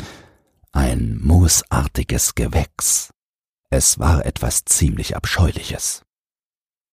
ein 0.73 1.19
moosartiges 1.23 2.35
Gewächs. 2.35 3.11
Es 3.71 3.99
war 3.99 4.27
etwas 4.27 4.65
ziemlich 4.65 5.17
Abscheuliches. 5.17 6.03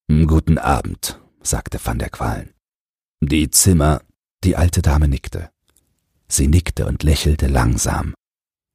Guten 0.07 0.57
Abend, 0.57 1.19
sagte 1.41 1.79
van 1.83 1.99
der 1.99 2.09
Qualen. 2.09 2.53
Die 3.21 3.49
Zimmer. 3.49 4.01
Die 4.45 4.55
alte 4.55 4.81
Dame 4.81 5.09
nickte. 5.09 5.49
Sie 6.29 6.47
nickte 6.47 6.85
und 6.85 7.03
lächelte 7.03 7.47
langsam, 7.47 8.13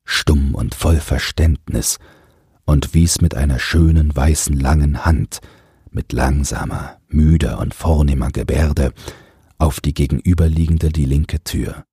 stumm 0.05 0.55
und 0.55 0.75
voll 0.75 1.01
Verständnis, 1.01 1.99
und 2.67 2.93
wies 2.93 3.21
mit 3.21 3.35
einer 3.35 3.59
schönen 3.59 4.15
weißen 4.15 4.59
langen 4.59 5.05
Hand 5.05 5.41
mit 5.91 6.13
langsamer, 6.13 7.01
müder 7.09 7.59
und 7.59 7.73
vornehmer 7.75 8.31
Gebärde 8.31 8.93
auf 9.59 9.81
die 9.81 9.95
gegenüberliegende 9.95 10.91
die 10.91 11.05
linke 11.07 11.43
Tür. 11.45 11.85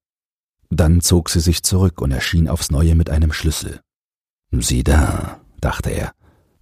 Dann 0.72 1.02
zog 1.02 1.30
sie 1.30 1.40
sich 1.40 1.62
zurück 1.62 2.02
und 2.02 2.12
erschien 2.12 2.48
aufs 2.48 2.72
neue 2.72 2.96
mit 2.96 3.10
einem 3.10 3.32
Schlüssel. 3.32 3.82
Sieh 4.52 4.84
da, 4.84 5.42
dachte 5.60 5.92
er, 5.92 6.14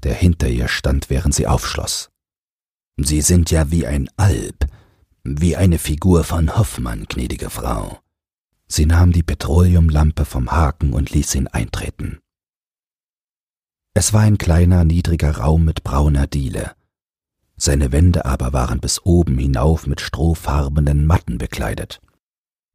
der 0.03 0.13
hinter 0.13 0.49
ihr 0.49 0.67
stand, 0.67 1.09
während 1.09 1.33
sie 1.33 1.47
aufschloss. 1.47 2.09
Sie 2.97 3.21
sind 3.21 3.51
ja 3.51 3.71
wie 3.71 3.87
ein 3.87 4.09
Alp, 4.17 4.65
wie 5.23 5.55
eine 5.55 5.77
Figur 5.77 6.23
von 6.23 6.57
Hoffmann, 6.57 7.05
gnädige 7.07 7.49
Frau. 7.49 7.99
Sie 8.67 8.85
nahm 8.85 9.11
die 9.11 9.23
Petroleumlampe 9.23 10.25
vom 10.25 10.51
Haken 10.51 10.93
und 10.93 11.11
ließ 11.11 11.35
ihn 11.35 11.47
eintreten. 11.47 12.19
Es 13.93 14.11
war 14.11 14.21
ein 14.21 14.37
kleiner, 14.37 14.83
niedriger 14.83 15.37
Raum 15.37 15.65
mit 15.65 15.83
brauner 15.83 16.27
Diele, 16.27 16.75
seine 17.61 17.91
Wände 17.91 18.23
aber 18.25 18.53
waren 18.53 18.79
bis 18.79 19.05
oben 19.05 19.37
hinauf 19.37 19.85
mit 19.85 19.99
strohfarbenen 19.99 21.05
Matten 21.05 21.37
bekleidet. 21.37 21.99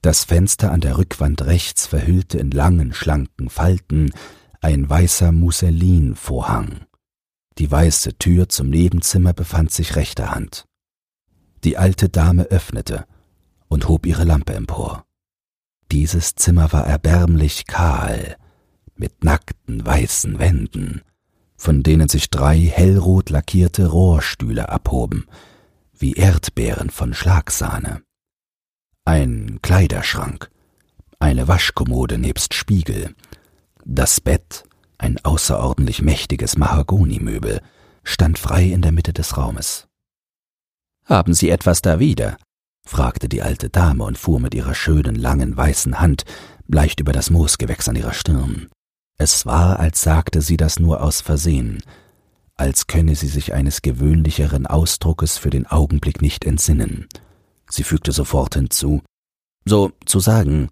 Das 0.04 0.24
Fenster 0.24 0.70
an 0.70 0.82
der 0.82 0.98
Rückwand 0.98 1.46
rechts 1.46 1.86
verhüllte 1.86 2.36
in 2.36 2.50
langen, 2.50 2.92
schlanken 2.92 3.48
Falten 3.48 4.12
ein 4.60 4.86
weißer 4.86 5.32
Musselinvorhang. 5.32 6.84
Die 7.56 7.70
weiße 7.70 8.18
Tür 8.18 8.50
zum 8.50 8.68
Nebenzimmer 8.68 9.32
befand 9.32 9.70
sich 9.70 9.96
rechter 9.96 10.34
Hand. 10.34 10.66
Die 11.64 11.78
alte 11.78 12.10
Dame 12.10 12.42
öffnete 12.44 13.06
und 13.68 13.88
hob 13.88 14.04
ihre 14.04 14.24
Lampe 14.24 14.52
empor. 14.52 15.06
Dieses 15.90 16.34
Zimmer 16.34 16.70
war 16.74 16.86
erbärmlich 16.86 17.66
kahl, 17.66 18.36
mit 18.96 19.24
nackten 19.24 19.86
weißen 19.86 20.38
Wänden 20.38 21.00
von 21.56 21.82
denen 21.82 22.10
sich 22.10 22.28
drei 22.28 22.58
hellrot 22.58 23.30
lackierte 23.30 23.86
Rohrstühle 23.86 24.68
abhoben, 24.68 25.26
wie 25.96 26.12
Erdbeeren 26.12 26.90
von 26.90 27.14
Schlagsahne. 27.14 28.02
Ein 29.06 29.58
Kleiderschrank, 29.60 30.50
eine 31.18 31.46
Waschkommode 31.46 32.16
nebst 32.16 32.54
Spiegel, 32.54 33.14
das 33.84 34.18
Bett, 34.20 34.64
ein 34.96 35.18
außerordentlich 35.22 36.00
mächtiges 36.00 36.56
Mahagonimöbel, 36.56 37.60
stand 38.02 38.38
frei 38.38 38.64
in 38.64 38.80
der 38.80 38.92
Mitte 38.92 39.12
des 39.12 39.36
Raumes. 39.36 39.88
Haben 41.04 41.34
Sie 41.34 41.50
etwas 41.50 41.82
da 41.82 41.98
wieder? 41.98 42.38
fragte 42.86 43.28
die 43.28 43.42
alte 43.42 43.68
Dame 43.68 44.04
und 44.04 44.16
fuhr 44.16 44.40
mit 44.40 44.54
ihrer 44.54 44.74
schönen, 44.74 45.16
langen, 45.16 45.54
weißen 45.54 46.00
Hand 46.00 46.24
leicht 46.66 46.98
über 46.98 47.12
das 47.12 47.28
Moosgewächs 47.28 47.88
an 47.90 47.96
ihrer 47.96 48.14
Stirn. 48.14 48.68
Es 49.18 49.44
war, 49.44 49.78
als 49.78 50.00
sagte 50.00 50.40
sie 50.40 50.56
das 50.56 50.78
nur 50.78 51.02
aus 51.02 51.20
Versehen, 51.20 51.82
als 52.56 52.86
könne 52.86 53.14
sie 53.16 53.28
sich 53.28 53.52
eines 53.52 53.82
gewöhnlicheren 53.82 54.66
Ausdruckes 54.66 55.36
für 55.36 55.50
den 55.50 55.66
Augenblick 55.66 56.22
nicht 56.22 56.44
entsinnen. 56.44 57.06
Sie 57.74 57.82
fügte 57.82 58.12
sofort 58.12 58.54
hinzu, 58.54 59.02
so 59.64 59.90
zu 60.06 60.20
sagen, 60.20 60.70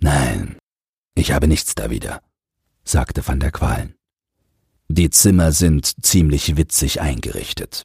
Nein, 0.00 0.58
ich 1.16 1.32
habe 1.32 1.48
nichts 1.48 1.74
da 1.74 1.90
wieder, 1.90 2.22
sagte 2.84 3.26
van 3.26 3.40
der 3.40 3.50
Qualen. 3.50 3.96
Die 4.88 5.10
Zimmer 5.10 5.50
sind 5.50 6.04
ziemlich 6.04 6.56
witzig 6.56 7.00
eingerichtet. 7.00 7.82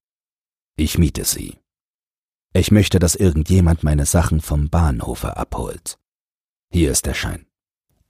Ich 0.75 0.99
miete 0.99 1.25
sie. 1.25 1.57
Ich 2.53 2.69
möchte, 2.69 2.99
dass 2.99 3.15
irgendjemand 3.15 3.83
meine 3.83 4.05
Sachen 4.05 4.41
vom 4.41 4.69
Bahnhofe 4.69 5.35
abholt. 5.35 5.97
Hier 6.71 6.91
ist 6.91 7.07
der 7.07 7.15
Schein. 7.15 7.47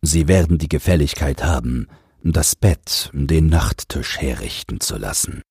Sie 0.01 0.27
werden 0.27 0.57
die 0.57 0.69
Gefälligkeit 0.69 1.43
haben, 1.43 1.88
das 2.23 2.57
Bett, 2.57 3.09
den 3.13 3.47
Nachttisch 3.47 4.17
herrichten 4.17 4.81
zu 4.81 4.97
lassen, 4.97 5.43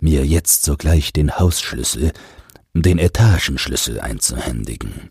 mir 0.00 0.24
jetzt 0.24 0.62
sogleich 0.62 1.12
den 1.12 1.36
Hausschlüssel, 1.36 2.12
den 2.82 2.98
Etagenschlüssel 2.98 4.00
einzuhändigen, 4.00 5.10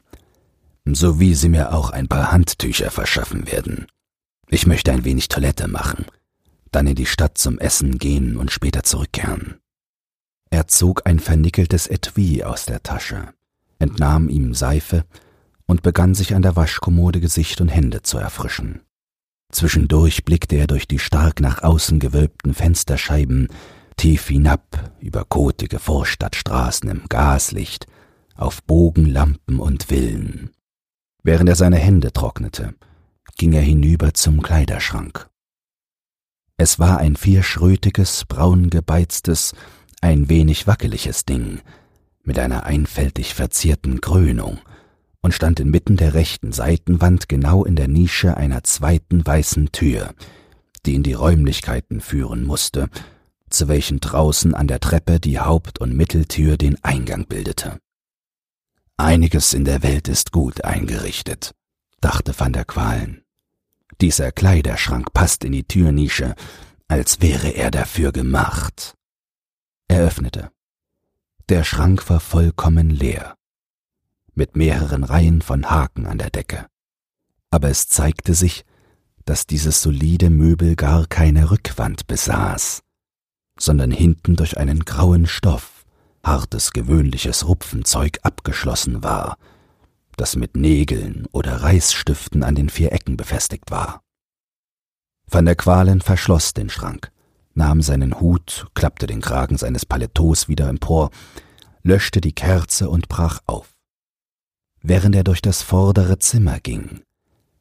sowie 0.85 1.33
Sie 1.33 1.49
mir 1.49 1.73
auch 1.73 1.89
ein 1.89 2.07
paar 2.07 2.31
Handtücher 2.31 2.91
verschaffen 2.91 3.47
werden. 3.51 3.87
Ich 4.49 4.67
möchte 4.67 4.91
ein 4.91 5.05
wenig 5.05 5.29
Toilette 5.29 5.67
machen, 5.67 6.05
dann 6.71 6.87
in 6.87 6.95
die 6.95 7.05
Stadt 7.05 7.37
zum 7.37 7.57
Essen 7.59 7.97
gehen 7.97 8.37
und 8.37 8.51
später 8.51 8.83
zurückkehren. 8.83 9.55
Er 10.49 10.67
zog 10.67 11.07
ein 11.07 11.19
vernickeltes 11.19 11.87
Etui 11.87 12.43
aus 12.43 12.65
der 12.65 12.83
Tasche, 12.83 13.33
entnahm 13.79 14.29
ihm 14.29 14.53
Seife 14.53 15.05
und 15.65 15.81
begann 15.81 16.13
sich 16.13 16.35
an 16.35 16.41
der 16.41 16.55
Waschkommode 16.55 17.21
Gesicht 17.21 17.61
und 17.61 17.69
Hände 17.69 18.03
zu 18.03 18.17
erfrischen. 18.17 18.81
Zwischendurch 19.51 20.25
blickte 20.25 20.55
er 20.55 20.67
durch 20.67 20.87
die 20.87 20.99
stark 20.99 21.39
nach 21.39 21.63
außen 21.63 21.99
gewölbten 21.99 22.53
Fensterscheiben 22.53 23.47
tief 23.95 24.27
hinab 24.27 24.93
über 24.99 25.25
kotige 25.25 25.79
Vorstadtstraßen 25.79 26.89
im 26.89 27.03
Gaslicht 27.09 27.87
auf 28.35 28.63
Bogenlampen 28.63 29.59
und 29.59 29.83
Villen. 29.83 30.51
Während 31.23 31.49
er 31.49 31.55
seine 31.55 31.77
Hände 31.77 32.11
trocknete, 32.11 32.75
ging 33.37 33.53
er 33.53 33.61
hinüber 33.61 34.13
zum 34.13 34.41
Kleiderschrank. 34.41 35.29
Es 36.57 36.79
war 36.79 36.97
ein 36.97 37.15
vierschrötiges, 37.15 38.25
braungebeiztes, 38.25 39.53
ein 40.01 40.29
wenig 40.29 40.67
wackeliges 40.67 41.25
Ding, 41.25 41.61
mit 42.23 42.37
einer 42.39 42.65
einfältig 42.65 43.33
verzierten 43.33 44.01
Krönung, 44.01 44.59
und 45.21 45.33
stand 45.33 45.61
inmitten 45.61 45.95
der 45.95 46.13
rechten 46.13 46.51
Seitenwand 46.51 47.29
genau 47.29 47.63
in 47.63 47.77
der 47.77 47.87
Nische 47.87 48.35
einer 48.35 48.63
zweiten 48.63 49.25
weißen 49.25 49.71
Tür, 49.71 50.13
die 50.85 50.95
in 50.95 51.03
die 51.03 51.13
Räumlichkeiten 51.13 52.01
führen 52.01 52.43
musste, 52.43 52.89
zu 53.53 53.67
welchen 53.67 53.99
draußen 53.99 54.53
an 54.53 54.67
der 54.67 54.79
Treppe 54.79 55.19
die 55.19 55.39
Haupt- 55.39 55.79
und 55.79 55.95
Mitteltür 55.95 56.57
den 56.57 56.83
Eingang 56.83 57.27
bildete. 57.27 57.79
Einiges 58.97 59.53
in 59.53 59.65
der 59.65 59.83
Welt 59.83 60.07
ist 60.07 60.31
gut 60.31 60.63
eingerichtet, 60.63 61.53
dachte 62.01 62.37
van 62.37 62.53
der 62.53 62.65
Qualen. 62.65 63.23
Dieser 64.01 64.31
Kleiderschrank 64.31 65.13
passt 65.13 65.43
in 65.43 65.51
die 65.51 65.63
Türnische, 65.63 66.35
als 66.87 67.21
wäre 67.21 67.49
er 67.49 67.71
dafür 67.71 68.11
gemacht. 68.11 68.95
Er 69.87 70.01
öffnete. 70.01 70.51
Der 71.49 71.63
Schrank 71.63 72.09
war 72.09 72.19
vollkommen 72.19 72.89
leer, 72.89 73.35
mit 74.33 74.55
mehreren 74.55 75.03
Reihen 75.03 75.41
von 75.41 75.69
Haken 75.69 76.05
an 76.05 76.17
der 76.17 76.29
Decke. 76.29 76.67
Aber 77.49 77.69
es 77.69 77.87
zeigte 77.87 78.33
sich, 78.33 78.63
dass 79.25 79.47
dieses 79.47 79.81
solide 79.81 80.29
Möbel 80.29 80.75
gar 80.75 81.07
keine 81.07 81.51
Rückwand 81.51 82.07
besaß, 82.07 82.82
sondern 83.63 83.91
hinten 83.91 84.35
durch 84.35 84.57
einen 84.57 84.83
grauen 84.83 85.25
Stoff, 85.25 85.85
hartes 86.21 86.71
gewöhnliches 86.71 87.47
Rupfenzeug 87.47 88.19
abgeschlossen 88.23 89.03
war, 89.03 89.37
das 90.17 90.35
mit 90.35 90.57
Nägeln 90.57 91.27
oder 91.31 91.63
Reißstiften 91.63 92.43
an 92.43 92.55
den 92.55 92.67
vier 92.67 92.91
Ecken 92.91 93.15
befestigt 93.15 93.71
war. 93.71 94.01
Van 95.29 95.45
der 95.45 95.55
Qualen 95.55 96.01
verschloss 96.01 96.53
den 96.53 96.69
Schrank, 96.69 97.09
nahm 97.53 97.81
seinen 97.81 98.19
Hut, 98.19 98.67
klappte 98.73 99.07
den 99.07 99.21
Kragen 99.21 99.57
seines 99.57 99.85
Paletots 99.85 100.49
wieder 100.49 100.67
empor, 100.67 101.09
löschte 101.83 102.19
die 102.19 102.33
Kerze 102.33 102.89
und 102.89 103.07
brach 103.07 103.39
auf. 103.45 103.69
Während 104.81 105.15
er 105.15 105.23
durch 105.23 105.41
das 105.41 105.61
vordere 105.61 106.19
Zimmer 106.19 106.59
ging, 106.59 107.01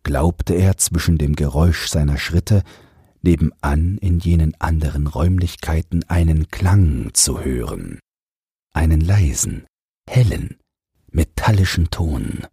glaubte 0.03 0.55
er 0.55 0.77
zwischen 0.79 1.17
dem 1.17 1.37
Geräusch 1.37 1.87
seiner 1.87 2.19
Schritte 2.19 2.65
nebenan 3.23 3.99
in 3.99 4.19
jenen 4.19 4.55
anderen 4.61 5.07
Räumlichkeiten 5.07 6.05
einen 6.09 6.49
Klang 6.49 7.11
zu 7.15 7.41
hören, 7.41 7.99
einen 8.73 9.01
leisen, 9.01 9.67
hellen, 10.09 10.57
metallischen 11.11 11.91
Ton. 11.91 12.47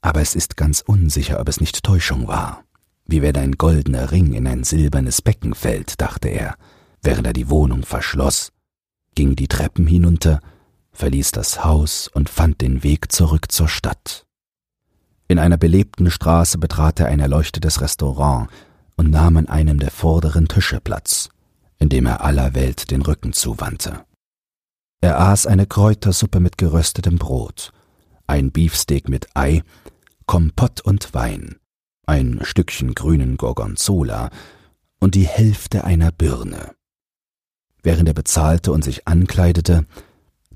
Aber 0.00 0.20
es 0.20 0.34
ist 0.34 0.56
ganz 0.56 0.80
unsicher, 0.80 1.40
ob 1.40 1.48
es 1.48 1.60
nicht 1.60 1.82
Täuschung 1.82 2.28
war. 2.28 2.64
Wie 3.04 3.22
wenn 3.22 3.36
ein 3.36 3.52
goldener 3.52 4.10
Ring 4.12 4.34
in 4.34 4.46
ein 4.46 4.64
silbernes 4.64 5.22
Becken 5.22 5.54
fällt, 5.54 6.00
dachte 6.00 6.28
er, 6.28 6.56
während 7.02 7.26
er 7.26 7.32
die 7.32 7.48
Wohnung 7.48 7.84
verschloss, 7.84 8.52
ging 9.14 9.34
die 9.34 9.48
Treppen 9.48 9.86
hinunter, 9.86 10.40
verließ 10.92 11.32
das 11.32 11.64
Haus 11.64 12.08
und 12.08 12.28
fand 12.28 12.60
den 12.60 12.82
Weg 12.82 13.10
zurück 13.10 13.50
zur 13.50 13.68
Stadt. 13.68 14.26
In 15.26 15.38
einer 15.38 15.56
belebten 15.56 16.10
Straße 16.10 16.58
betrat 16.58 17.00
er 17.00 17.06
ein 17.06 17.20
erleuchtetes 17.20 17.80
Restaurant 17.80 18.48
und 18.98 19.10
nahm 19.10 19.38
an 19.38 19.48
einem 19.48 19.78
der 19.78 19.90
vorderen 19.90 20.48
Tische 20.48 20.80
Platz, 20.80 21.30
indem 21.78 22.04
er 22.04 22.22
aller 22.22 22.54
Welt 22.54 22.90
den 22.90 23.00
Rücken 23.00 23.32
zuwandte. 23.32 24.04
Er 25.00 25.20
aß 25.20 25.46
eine 25.46 25.66
Kräutersuppe 25.66 26.40
mit 26.40 26.58
geröstetem 26.58 27.16
Brot, 27.16 27.72
ein 28.26 28.50
Beefsteak 28.50 29.08
mit 29.08 29.28
Ei, 29.34 29.62
Kompott 30.26 30.80
und 30.80 31.14
Wein, 31.14 31.56
ein 32.06 32.40
Stückchen 32.42 32.94
grünen 32.94 33.36
Gorgonzola 33.36 34.30
und 34.98 35.14
die 35.14 35.26
Hälfte 35.26 35.84
einer 35.84 36.10
Birne. 36.10 36.74
Während 37.82 38.08
er 38.08 38.14
bezahlte 38.14 38.72
und 38.72 38.82
sich 38.82 39.06
ankleidete, 39.06 39.86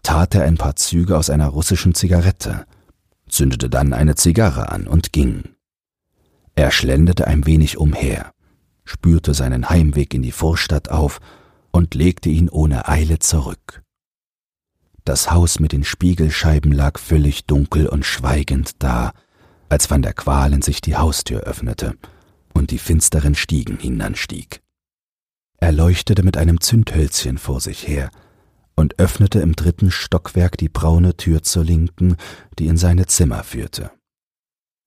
tat 0.03 0.35
er 0.35 0.43
ein 0.43 0.59
paar 0.59 0.75
Züge 0.75 1.17
aus 1.17 1.31
einer 1.31 1.47
russischen 1.47 1.95
Zigarette, 1.95 2.67
zündete 3.29 3.71
dann 3.71 3.93
eine 3.93 4.17
Zigarre 4.17 4.71
an 4.71 4.89
und 4.89 5.13
ging. 5.13 5.45
Er 6.55 6.71
schlenderte 6.71 7.29
ein 7.29 7.47
wenig 7.47 7.79
umher, 7.79 8.32
spürte 8.85 9.35
seinen 9.35 9.69
Heimweg 9.69 10.15
in 10.15 10.23
die 10.23 10.33
Vorstadt 10.33 10.89
auf 10.89 11.21
und 11.71 11.95
legte 11.95 12.29
ihn 12.29 12.49
ohne 12.49 12.89
Eile 12.89 13.19
zurück. 13.19 13.83
Das 15.05 15.31
Haus 15.31 15.59
mit 15.59 15.73
den 15.73 15.85
Spiegelscheiben 15.85 16.71
lag 16.71 16.99
völlig 16.99 17.47
dunkel 17.47 17.89
und 17.89 18.05
schweigend 18.05 18.83
da, 18.83 19.13
als 19.69 19.91
van 19.91 20.03
der 20.03 20.13
Qualen 20.13 20.63
sich 20.63 20.81
die 20.81 20.97
Haustür 20.97 21.41
öffnete 21.41 21.97
und 22.53 22.71
die 22.71 22.79
finsteren 22.79 23.35
Stiegen 23.35 23.79
hinanstieg. 23.79 24.63
Er 25.59 25.73
leuchtete 25.73 26.23
mit 26.23 26.37
einem 26.37 26.61
Zündhölzchen 26.61 27.39
vor 27.39 27.61
sich 27.61 27.87
her 27.89 28.11
und 28.77 28.99
öffnete 28.99 29.41
im 29.41 29.57
dritten 29.57 29.91
Stockwerk 29.91 30.57
die 30.57 30.69
braune 30.69 31.17
Tür 31.17 31.43
zur 31.43 31.65
Linken, 31.65 32.17
die 32.59 32.67
in 32.67 32.77
seine 32.77 33.07
Zimmer 33.07 33.45
führte. 33.45 33.91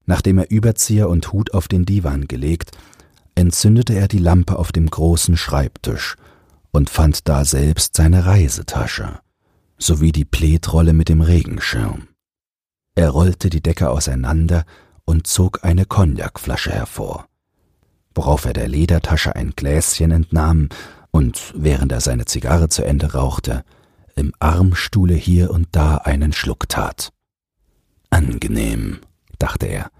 Nachdem 0.06 0.38
er 0.38 0.52
Überzieher 0.52 1.10
und 1.10 1.32
Hut 1.32 1.54
auf 1.54 1.68
den 1.68 1.86
Divan 1.86 2.28
gelegt, 2.28 2.72
entzündete 3.36 3.94
er 3.94 4.08
die 4.08 4.20
Lampe 4.20 4.58
auf 4.58 4.72
dem 4.72 4.90
großen 4.90 5.38
Schreibtisch 5.38 6.16
und 6.72 6.90
fand 6.90 7.28
da 7.28 7.46
selbst 7.46 7.96
seine 7.96 8.26
Reisetasche 8.26 9.20
sowie 9.78 10.12
die 10.12 10.26
Pletrolle 10.26 10.94
mit 10.94 11.10
dem 11.10 11.22
Regenschirm. 11.22 12.08
Er 12.96 13.10
rollte 13.10 13.50
die 13.50 13.62
Decke 13.62 13.90
auseinander 13.90 14.66
und 15.04 15.28
zog 15.28 15.64
eine 15.64 15.86
Cognacflasche 15.86 16.72
hervor, 16.72 17.28
worauf 18.14 18.46
er 18.46 18.54
der 18.54 18.68
Ledertasche 18.68 19.36
ein 19.36 19.52
Gläschen 19.56 20.12
entnahm 20.12 20.70
und, 21.12 21.54
während 21.56 21.92
er 21.92 22.02
seine 22.02 22.26
Zigarre 22.26 22.70
zu 22.70 22.84
Ende 22.84 23.14
rauchte, 23.14 23.64
im 24.16 24.34
Armstuhle 24.40 25.14
hier 25.14 25.52
und 25.52 25.68
da 25.74 25.98
einen 25.98 26.32
Schluck 26.32 26.70
tat. 26.70 27.12
Angenehm, 28.10 29.00
dachte 29.40 29.66
er, 29.66 29.92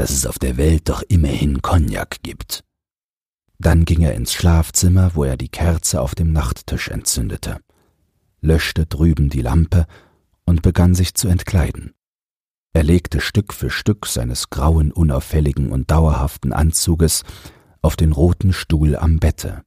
dass 0.00 0.10
es 0.10 0.26
auf 0.26 0.38
der 0.38 0.56
Welt 0.56 0.88
doch 0.88 1.02
immerhin 1.08 1.62
Cognac 1.62 2.22
gibt. 2.22 2.64
Dann 3.58 3.84
ging 3.84 4.02
er 4.02 4.14
ins 4.14 4.32
Schlafzimmer, 4.32 5.12
wo 5.14 5.24
er 5.24 5.36
die 5.36 5.48
Kerze 5.48 6.00
auf 6.00 6.14
dem 6.14 6.32
Nachttisch 6.32 6.88
entzündete 6.88 7.60
löschte 8.40 8.86
drüben 8.86 9.28
die 9.28 9.42
Lampe 9.42 9.86
und 10.44 10.62
begann 10.62 10.94
sich 10.94 11.14
zu 11.14 11.28
entkleiden. 11.28 11.94
Er 12.72 12.82
legte 12.82 13.20
Stück 13.20 13.52
für 13.52 13.70
Stück 13.70 14.06
seines 14.06 14.50
grauen, 14.50 14.92
unauffälligen 14.92 15.72
und 15.72 15.90
dauerhaften 15.90 16.52
Anzuges 16.52 17.24
auf 17.82 17.96
den 17.96 18.12
roten 18.12 18.52
Stuhl 18.52 18.96
am 18.96 19.18
Bette. 19.18 19.62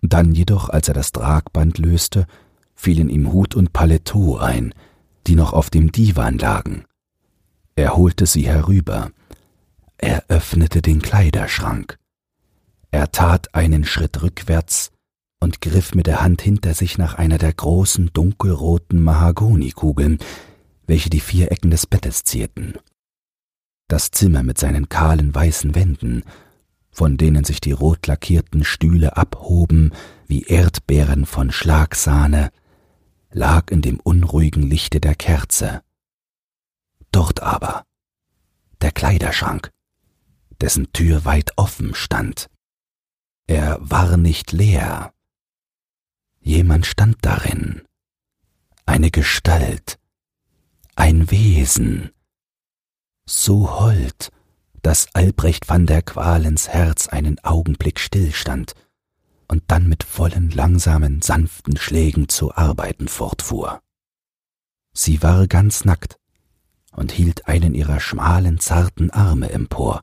Dann 0.00 0.32
jedoch, 0.32 0.68
als 0.68 0.88
er 0.88 0.94
das 0.94 1.12
Tragband 1.12 1.78
löste, 1.78 2.26
fielen 2.74 3.08
ihm 3.08 3.32
Hut 3.32 3.54
und 3.54 3.72
Paletot 3.72 4.40
ein, 4.40 4.74
die 5.26 5.34
noch 5.34 5.52
auf 5.52 5.70
dem 5.70 5.90
Divan 5.90 6.38
lagen. 6.38 6.84
Er 7.74 7.96
holte 7.96 8.26
sie 8.26 8.46
herüber. 8.46 9.10
Er 10.04 10.22
öffnete 10.28 10.82
den 10.82 11.00
Kleiderschrank. 11.00 11.98
Er 12.90 13.10
tat 13.10 13.54
einen 13.54 13.86
Schritt 13.86 14.20
rückwärts 14.20 14.92
und 15.40 15.62
griff 15.62 15.94
mit 15.94 16.06
der 16.06 16.20
Hand 16.20 16.42
hinter 16.42 16.74
sich 16.74 16.98
nach 16.98 17.14
einer 17.14 17.38
der 17.38 17.54
großen 17.54 18.10
dunkelroten 18.12 19.02
Mahagonikugeln, 19.02 20.18
welche 20.86 21.08
die 21.08 21.20
vier 21.20 21.50
Ecken 21.50 21.70
des 21.70 21.86
Bettes 21.86 22.22
zierten. 22.22 22.74
Das 23.88 24.10
Zimmer 24.10 24.42
mit 24.42 24.58
seinen 24.58 24.90
kahlen 24.90 25.34
weißen 25.34 25.74
Wänden, 25.74 26.24
von 26.90 27.16
denen 27.16 27.44
sich 27.44 27.62
die 27.62 27.72
rot 27.72 28.06
lackierten 28.06 28.62
Stühle 28.62 29.16
abhoben 29.16 29.94
wie 30.26 30.42
Erdbeeren 30.42 31.24
von 31.24 31.50
Schlagsahne, 31.50 32.50
lag 33.32 33.70
in 33.70 33.80
dem 33.80 34.00
unruhigen 34.00 34.64
Lichte 34.64 35.00
der 35.00 35.14
Kerze. 35.14 35.80
Dort 37.10 37.42
aber 37.42 37.84
der 38.82 38.92
Kleiderschrank, 38.92 39.70
dessen 40.60 40.92
Tür 40.92 41.24
weit 41.24 41.52
offen 41.56 41.94
stand. 41.94 42.48
Er 43.46 43.78
war 43.80 44.16
nicht 44.16 44.52
leer, 44.52 45.14
Jemand 46.46 46.84
stand 46.84 47.16
darin. 47.22 47.80
Eine 48.84 49.10
Gestalt. 49.10 49.98
Ein 50.94 51.30
Wesen. 51.30 52.10
So 53.24 53.80
hold, 53.80 54.30
dass 54.82 55.14
Albrecht 55.14 55.70
van 55.70 55.86
der 55.86 56.02
Qualens 56.02 56.68
Herz 56.68 57.08
einen 57.08 57.42
Augenblick 57.42 57.98
stillstand 57.98 58.74
und 59.48 59.62
dann 59.68 59.88
mit 59.88 60.02
vollen, 60.02 60.50
langsamen, 60.50 61.22
sanften 61.22 61.78
Schlägen 61.78 62.28
zu 62.28 62.54
arbeiten 62.54 63.08
fortfuhr. 63.08 63.80
Sie 64.92 65.22
war 65.22 65.46
ganz 65.46 65.86
nackt 65.86 66.18
und 66.92 67.10
hielt 67.10 67.48
einen 67.48 67.74
ihrer 67.74 68.00
schmalen, 68.00 68.60
zarten 68.60 69.10
Arme 69.10 69.48
empor, 69.48 70.02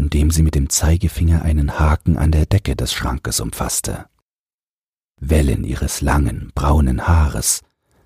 indem 0.00 0.30
sie 0.30 0.42
mit 0.42 0.54
dem 0.54 0.70
Zeigefinger 0.70 1.42
einen 1.42 1.78
Haken 1.78 2.16
an 2.16 2.32
der 2.32 2.46
Decke 2.46 2.74
des 2.74 2.90
Schrankes 2.94 3.38
umfasste. 3.38 4.06
Wellen 5.20 5.62
ihres 5.62 6.00
langen, 6.00 6.50
braunen 6.54 7.06
Haares 7.06 7.60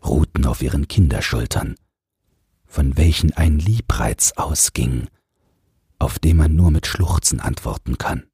ruhten 0.04 0.44
auf 0.44 0.60
ihren 0.60 0.88
Kinderschultern, 0.88 1.76
von 2.66 2.96
welchen 2.96 3.32
ein 3.34 3.60
Liebreiz 3.60 4.32
ausging, 4.32 5.06
auf 6.00 6.18
den 6.18 6.36
man 6.36 6.56
nur 6.56 6.72
mit 6.72 6.88
Schluchzen 6.88 7.38
antworten 7.38 7.96
kann. 7.96 8.24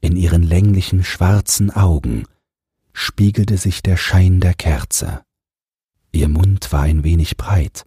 In 0.00 0.14
ihren 0.16 0.44
länglichen 0.44 1.02
schwarzen 1.02 1.72
Augen 1.72 2.28
spiegelte 2.92 3.56
sich 3.56 3.82
der 3.82 3.96
Schein 3.96 4.38
der 4.38 4.54
Kerze. 4.54 5.24
Ihr 6.12 6.28
Mund 6.28 6.70
war 6.70 6.82
ein 6.82 7.02
wenig 7.02 7.36
breit, 7.36 7.86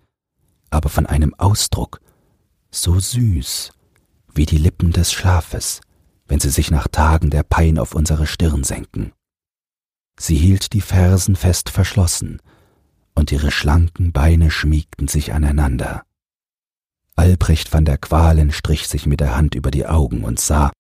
aber 0.70 0.90
von 0.90 1.06
einem 1.06 1.34
Ausdruck 1.36 2.02
so 2.72 3.00
süß 3.00 3.72
wie 4.36 4.46
die 4.46 4.58
Lippen 4.58 4.92
des 4.92 5.12
Schlafes, 5.12 5.82
wenn 6.28 6.40
sie 6.40 6.50
sich 6.50 6.72
nach 6.72 6.88
Tagen 6.88 7.30
der 7.30 7.44
Pein 7.44 7.80
auf 7.80 7.96
unsere 7.96 8.28
Stirn 8.28 8.64
senken. 8.64 9.14
Sie 10.20 10.36
hielt 10.36 10.74
die 10.74 10.82
Fersen 10.82 11.36
fest 11.36 11.70
verschlossen, 11.70 12.42
und 13.16 13.32
ihre 13.32 13.52
schlanken 13.52 14.12
Beine 14.12 14.52
schmiegten 14.52 15.08
sich 15.08 15.34
aneinander. 15.34 16.04
Albrecht 17.16 17.74
van 17.74 17.86
der 17.86 17.98
Qualen 17.98 18.52
strich 18.52 18.88
sich 18.88 19.06
mit 19.06 19.22
der 19.22 19.38
Hand 19.38 19.56
über 19.56 19.72
die 19.72 19.86
Augen 19.86 20.24
und 20.24 20.40
sah, 20.40 20.72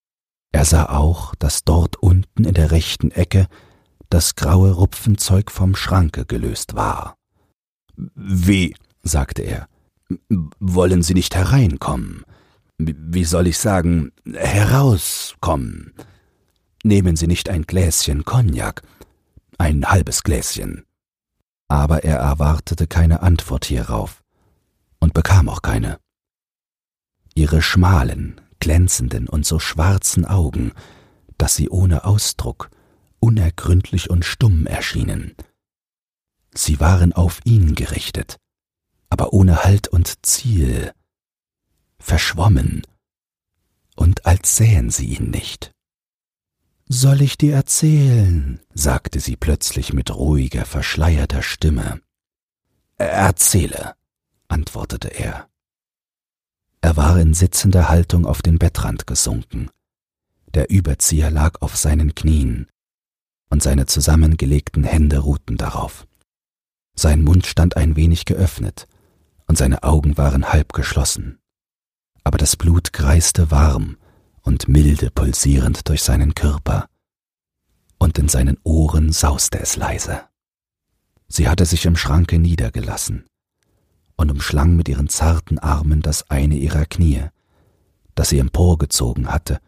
er 0.52 0.66
sah 0.66 0.86
auch, 0.86 1.34
dass 1.36 1.64
dort 1.64 1.98
unten 1.98 2.44
in 2.46 2.54
der 2.54 2.72
rechten 2.72 3.12
Ecke 3.12 3.48
das 4.10 4.36
graue 4.36 4.72
Rupfenzeug 4.72 5.52
vom 5.52 5.76
Schranke 5.76 6.26
gelöst 6.26 6.76
war. 6.76 7.16
Wie, 7.96 8.76
sagte 9.02 9.42
er, 9.42 9.68
wollen 10.60 11.04
Sie 11.04 11.14
nicht 11.14 11.36
hereinkommen? 11.36 12.24
Wie 12.78 13.24
soll 13.24 13.48
ich 13.48 13.58
sagen, 13.58 14.12
herauskommen? 14.26 15.94
Nehmen 16.84 17.16
Sie 17.16 17.28
nicht 17.28 17.50
ein 17.50 17.64
Gläschen 17.64 18.26
Cognac, 18.26 18.82
ein 19.58 19.86
halbes 19.86 20.24
Gläschen. 20.24 20.86
Aber 21.68 22.04
er 22.04 22.18
erwartete 22.18 22.86
keine 22.86 23.22
Antwort 23.24 23.66
hierauf 23.66 24.24
und 25.00 25.14
bekam 25.14 25.50
auch 25.50 25.62
keine. 25.62 26.00
Ihre 27.34 27.62
schmalen, 27.62 28.40
glänzenden 28.60 29.28
und 29.28 29.46
so 29.46 29.60
schwarzen 29.60 30.26
Augen, 30.26 30.72
dass 31.38 31.56
sie 31.56 31.70
ohne 31.70 32.06
Ausdruck, 32.06 32.70
unergründlich 33.20 34.10
und 34.10 34.26
stumm 34.26 34.68
erschienen. 34.68 35.36
Sie 36.54 36.80
waren 36.80 37.14
auf 37.14 37.40
ihn 37.44 37.76
gerichtet, 37.76 38.38
aber 39.10 39.34
ohne 39.34 39.64
Halt 39.64 39.88
und 39.88 40.26
Ziel, 40.26 40.94
verschwommen 42.00 42.84
und 43.96 44.26
als 44.26 44.58
sähen 44.58 44.90
sie 44.90 45.08
ihn 45.08 45.32
nicht. 45.32 45.72
Soll 46.88 47.22
ich 47.22 47.38
dir 47.38 47.56
erzählen? 47.56 48.60
sagte 48.74 49.20
sie 49.20 49.36
plötzlich 49.36 49.94
mit 49.94 50.14
ruhiger, 50.14 50.66
verschleierter 50.66 51.42
Stimme. 51.42 52.02
Erzähle, 52.98 53.96
antwortete 54.48 55.08
er. 55.08 55.50
Er 56.82 56.96
war 56.96 57.20
in 57.20 57.34
sitzender 57.34 57.90
Haltung 57.90 58.28
auf 58.28 58.44
den 58.44 58.60
Bettrand 58.60 59.08
gesunken. 59.08 59.72
Der 60.54 60.70
Überzieher 60.70 61.32
lag 61.32 61.62
auf 61.62 61.76
seinen 61.76 62.14
Knien, 62.14 62.68
und 63.50 63.64
seine 63.64 63.88
zusammengelegten 63.88 64.84
Hände 64.84 65.20
ruhten 65.20 65.58
darauf. 65.58 66.06
Sein 66.96 67.24
Mund 67.24 67.48
stand 67.48 67.76
ein 67.76 67.96
wenig 67.96 68.26
geöffnet, 68.26 68.88
und 69.48 69.58
seine 69.58 69.84
Augen 69.84 70.18
waren 70.18 70.54
halb 70.54 70.74
geschlossen. 70.74 71.40
Aber 72.26 72.38
das 72.38 72.58
Blut 72.58 72.92
kreiste 72.92 73.52
warm 73.52 73.96
und 74.42 74.68
milde 74.68 75.12
pulsierend 75.12 75.88
durch 75.88 76.04
seinen 76.04 76.36
Körper, 76.36 76.88
und 77.98 78.20
in 78.20 78.28
seinen 78.28 78.58
Ohren 78.64 79.14
sauste 79.14 79.60
es 79.60 79.78
leise. 79.78 80.24
Sie 81.28 81.48
hatte 81.48 81.66
sich 81.66 81.86
im 81.86 81.96
Schranke 81.96 82.38
niedergelassen 82.38 83.26
und 84.18 84.32
umschlang 84.32 84.76
mit 84.76 84.90
ihren 84.90 85.10
zarten 85.10 85.60
Armen 85.60 86.02
das 86.02 86.30
eine 86.30 86.56
ihrer 86.56 86.86
Knie, 86.86 87.24
das 88.16 88.30
sie 88.30 88.40
emporgezogen 88.40 89.32
hatte, 89.32 89.60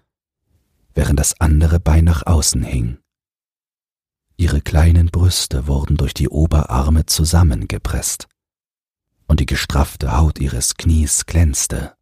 während 0.94 1.20
das 1.20 1.40
andere 1.40 1.80
Bein 1.80 2.06
nach 2.06 2.26
außen 2.26 2.64
hing. 2.64 3.00
Ihre 4.38 4.62
kleinen 4.62 5.08
Brüste 5.08 5.68
wurden 5.68 5.98
durch 5.98 6.14
die 6.14 6.30
Oberarme 6.30 7.06
zusammengepresst, 7.06 8.28
und 9.28 9.42
die 9.42 9.46
gestraffte 9.46 10.16
Haut 10.16 10.40
ihres 10.40 10.76
Knies 10.76 11.26
glänzte. 11.26 11.97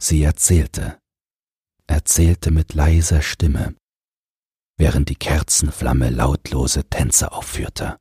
Sie 0.00 0.22
erzählte, 0.22 1.00
erzählte 1.86 2.50
mit 2.50 2.74
leiser 2.74 3.20
Stimme, 3.20 3.74
während 4.76 5.08
die 5.08 5.16
Kerzenflamme 5.16 6.10
lautlose 6.10 6.88
Tänze 6.88 7.32
aufführte. 7.32 7.98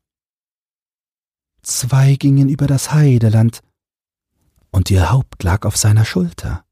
Zwei 1.64 2.16
gingen 2.16 2.50
über 2.50 2.68
das 2.68 2.94
Heideland, 2.94 3.62
und 4.72 4.92
ihr 4.92 5.10
Haupt 5.12 5.42
lag 5.44 5.66
auf 5.66 5.76
seiner 5.76 6.06
Schulter. 6.06 6.66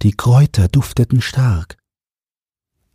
Die 0.00 0.12
Kräuter 0.12 0.68
dufteten 0.68 1.20
stark, 1.20 1.76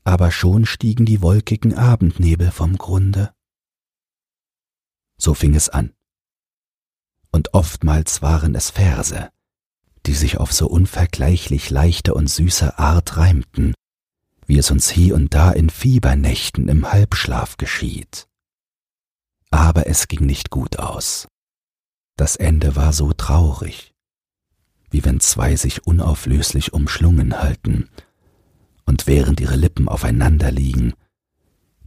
aber 0.04 0.32
schon 0.32 0.66
stiegen 0.66 1.06
die 1.06 1.22
wolkigen 1.22 1.76
Abendnebel 1.76 2.50
vom 2.52 2.78
Grunde. 2.78 3.34
So 5.18 5.34
fing 5.34 5.54
es 5.54 5.70
an. 5.70 5.94
Und 7.32 7.54
oftmals 7.54 8.22
waren 8.22 8.56
es 8.56 8.72
Verse, 8.72 9.32
die 10.08 10.14
sich 10.14 10.38
auf 10.38 10.54
so 10.54 10.68
unvergleichlich 10.68 11.70
leichte 11.70 12.14
und 12.14 12.28
süße 12.30 12.80
Art 12.80 13.18
reimten, 13.18 13.74
wie 14.46 14.58
es 14.58 14.72
uns 14.72 14.90
hie 14.90 15.12
und 15.12 15.34
da 15.34 15.52
in 15.52 15.70
Fiebernächten 15.70 16.70
im 16.70 16.92
Halbschlaf 16.92 17.58
geschieht. 17.58 18.28
Aber 19.52 19.88
es 19.88 20.08
ging 20.08 20.26
nicht 20.26 20.50
gut 20.50 20.80
aus. 20.80 21.28
Das 22.16 22.38
Ende 22.38 22.76
war 22.78 22.94
so 22.94 23.12
traurig, 23.12 23.94
wie 24.90 25.04
wenn 25.04 25.20
zwei 25.20 25.58
sich 25.58 25.86
unauflöslich 25.86 26.72
umschlungen 26.72 27.40
halten 27.40 27.90
und 28.86 29.08
während 29.08 29.42
ihre 29.42 29.58
Lippen 29.58 29.90
aufeinander 29.90 30.52
liegen, 30.52 30.94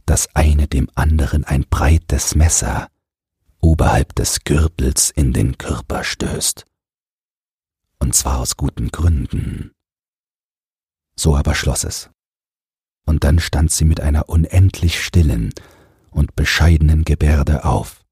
das 0.05 0.35
eine 0.35 0.67
dem 0.67 0.89
anderen 0.93 1.43
ein 1.43 1.65
breites 1.67 2.35
Messer 2.35 2.87
oberhalb 3.59 4.13
des 4.15 4.43
Gürtels 4.43 5.09
in 5.09 5.33
den 5.33 5.57
Körper 5.57 6.03
stößt. 6.03 6.65
Und 8.01 8.15
zwar 8.15 8.39
aus 8.39 8.57
guten 8.57 8.89
Gründen. 8.89 9.73
So 11.15 11.35
aber 11.35 11.53
schloss 11.53 11.83
es. 11.83 12.09
Und 13.05 13.23
dann 13.23 13.39
stand 13.39 13.71
sie 13.71 13.85
mit 13.85 14.01
einer 14.01 14.27
unendlich 14.27 15.03
stillen 15.03 15.53
und 16.09 16.35
bescheidenen 16.35 17.05
Gebärde 17.05 17.63
auf, 17.63 18.03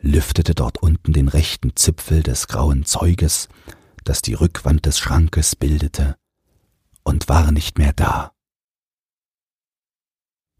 lüftete 0.00 0.54
dort 0.54 0.80
unten 0.82 1.12
den 1.12 1.26
rechten 1.26 1.74
Zipfel 1.74 2.22
des 2.22 2.46
grauen 2.46 2.84
Zeuges, 2.84 3.48
das 4.04 4.22
die 4.22 4.34
Rückwand 4.34 4.86
des 4.86 5.00
Schrankes 5.00 5.56
bildete, 5.56 6.16
und 7.02 7.28
war 7.28 7.50
nicht 7.50 7.76
mehr 7.76 7.92
da. 7.92 8.32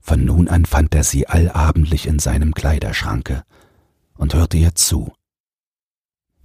Von 0.01 0.25
nun 0.25 0.49
an 0.49 0.67
fand 0.67 0.95
er 0.97 1.05
sie 1.05 1.29
allabendlich 1.29 2.07
in 2.07 2.19
seinem 2.19 2.55
Kleiderschranke 2.55 3.45
und 4.15 4.35
hörte 4.35 4.57
ihr 4.57 4.75
zu. 4.75 5.15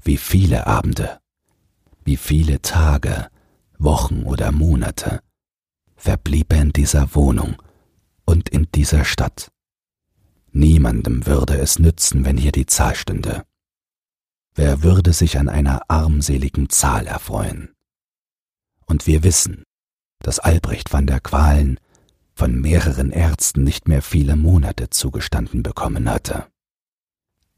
Wie 0.02 0.18
viele 0.18 0.68
Abende, 0.68 1.20
wie 2.04 2.18
viele 2.18 2.62
Tage, 2.62 3.30
Wochen 3.78 4.24
oder 4.24 4.52
Monate 4.52 5.22
verblieb 5.96 6.54
er 6.54 6.62
in 6.62 6.74
dieser 6.74 7.14
Wohnung 7.16 7.62
und 8.26 8.50
in 8.50 8.68
dieser 8.74 9.06
Stadt. 9.06 9.52
Niemandem 10.52 11.26
würde 11.26 11.58
es 11.58 11.80
nützen, 11.80 12.26
wenn 12.26 12.38
hier 12.38 12.52
die 12.52 12.66
Zahl 12.66 12.96
stünde. 12.96 13.44
Wer 14.56 14.84
würde 14.84 15.14
sich 15.14 15.38
an 15.38 15.48
einer 15.48 15.90
armseligen 15.90 16.70
Zahl 16.70 17.08
erfreuen? 17.08 17.74
Und 18.86 19.08
wir 19.08 19.24
wissen, 19.24 19.64
dass 20.20 20.40
Albrecht 20.40 20.92
van 20.92 21.06
der 21.06 21.20
Qualen 21.20 21.80
von 22.34 22.60
mehreren 22.60 23.12
Ärzten 23.12 23.64
nicht 23.64 23.88
mehr 23.88 24.02
viele 24.02 24.36
Monate 24.36 24.90
zugestanden 24.90 25.62
bekommen 25.62 26.10
hatte. 26.10 26.48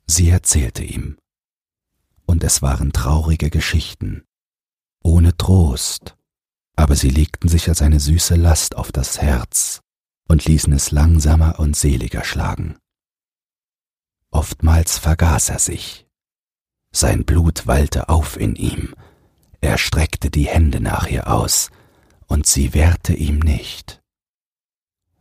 Sie 0.08 0.30
erzählte 0.30 0.84
ihm. 0.84 1.17
Und 2.25 2.43
es 2.43 2.62
waren 2.62 2.91
traurige 2.91 3.49
Geschichten, 3.49 4.23
ohne 5.04 5.36
Trost, 5.38 6.16
aber 6.76 6.96
sie 6.96 7.10
legten 7.10 7.50
sich 7.50 7.70
als 7.70 7.82
eine 7.82 8.00
süße 8.00 8.36
Last 8.36 8.76
auf 8.76 8.92
das 8.92 9.22
Herz 9.22 9.82
und 10.28 10.46
ließen 10.46 10.74
es 10.74 10.92
langsamer 10.92 11.60
und 11.60 11.76
seliger 11.76 12.24
schlagen. 12.24 12.78
Oftmals 14.32 14.98
vergaß 14.98 15.50
er 15.50 15.60
sich. 15.60 16.08
Sein 16.92 17.26
Blut 17.26 17.68
wallte 17.68 18.10
auf 18.10 18.38
in 18.38 18.56
ihm, 18.56 18.96
Er 19.64 19.78
streckte 19.78 20.32
die 20.32 20.48
Hände 20.48 20.80
nach 20.80 21.06
ihr 21.08 21.32
aus, 21.32 21.70
und 22.26 22.48
sie 22.48 22.74
wehrte 22.74 23.14
ihm 23.14 23.40
nicht. 23.40 24.02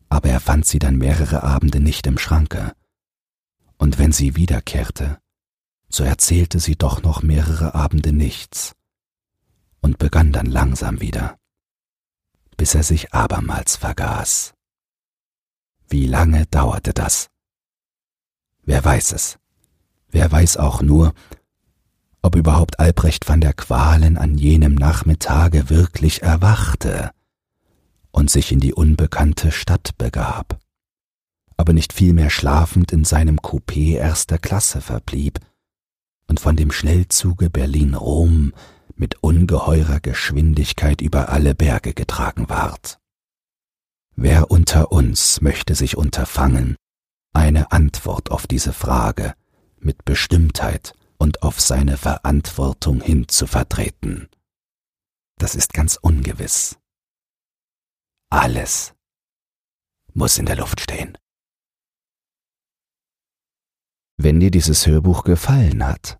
Aber 0.08 0.30
er 0.30 0.40
fand 0.40 0.64
sie 0.64 0.78
dann 0.78 0.96
mehrere 0.96 1.42
Abende 1.42 1.80
nicht 1.80 2.06
im 2.06 2.16
Schranke, 2.18 2.72
und 3.76 3.98
wenn 3.98 4.12
sie 4.12 4.36
wiederkehrte, 4.36 5.18
so 5.88 6.04
erzählte 6.04 6.58
sie 6.58 6.76
doch 6.76 7.02
noch 7.02 7.22
mehrere 7.22 7.74
Abende 7.74 8.12
nichts 8.12 8.74
und 9.80 9.98
begann 9.98 10.32
dann 10.32 10.46
langsam 10.46 11.00
wieder, 11.00 11.38
bis 12.56 12.74
er 12.74 12.82
sich 12.82 13.12
abermals 13.12 13.76
vergaß. 13.76 14.54
Wie 15.88 16.06
lange 16.06 16.46
dauerte 16.46 16.92
das? 16.92 17.28
Wer 18.62 18.84
weiß 18.84 19.12
es? 19.12 19.38
Wer 20.08 20.30
weiß 20.30 20.56
auch 20.56 20.82
nur, 20.82 21.14
ob 22.22 22.36
überhaupt 22.36 22.78
Albrecht 22.78 23.28
van 23.28 23.40
der 23.40 23.54
Qualen 23.54 24.18
an 24.18 24.36
jenem 24.36 24.74
Nachmittage 24.74 25.70
wirklich 25.70 26.22
erwachte 26.22 27.10
und 28.10 28.30
sich 28.30 28.52
in 28.52 28.60
die 28.60 28.74
unbekannte 28.74 29.52
Stadt 29.52 29.96
begab, 29.96 30.58
aber 31.56 31.72
nicht 31.72 31.92
vielmehr 31.92 32.30
schlafend 32.30 32.92
in 32.92 33.04
seinem 33.04 33.38
Coupé 33.38 33.96
erster 33.96 34.38
Klasse 34.38 34.80
verblieb 34.80 35.40
und 36.26 36.40
von 36.40 36.56
dem 36.56 36.70
Schnellzuge 36.70 37.50
Berlin-Rom 37.50 38.52
mit 39.00 39.22
ungeheurer 39.22 39.98
Geschwindigkeit 39.98 41.00
über 41.00 41.30
alle 41.30 41.54
Berge 41.54 41.94
getragen 41.94 42.50
ward. 42.50 43.00
Wer 44.14 44.50
unter 44.50 44.92
uns 44.92 45.40
möchte 45.40 45.74
sich 45.74 45.96
unterfangen, 45.96 46.76
eine 47.32 47.72
Antwort 47.72 48.30
auf 48.30 48.46
diese 48.46 48.74
Frage 48.74 49.34
mit 49.78 50.04
Bestimmtheit 50.04 50.92
und 51.16 51.42
auf 51.42 51.60
seine 51.62 51.96
Verantwortung 51.96 53.00
hin 53.00 53.26
zu 53.26 53.46
vertreten. 53.46 54.28
Das 55.38 55.54
ist 55.54 55.72
ganz 55.72 55.96
ungewiss. 55.96 56.78
Alles 58.28 58.92
muss 60.12 60.36
in 60.36 60.44
der 60.44 60.56
Luft 60.56 60.78
stehen. 60.78 61.16
Wenn 64.18 64.40
dir 64.40 64.50
dieses 64.50 64.86
Hörbuch 64.86 65.24
gefallen 65.24 65.86
hat, 65.86 66.19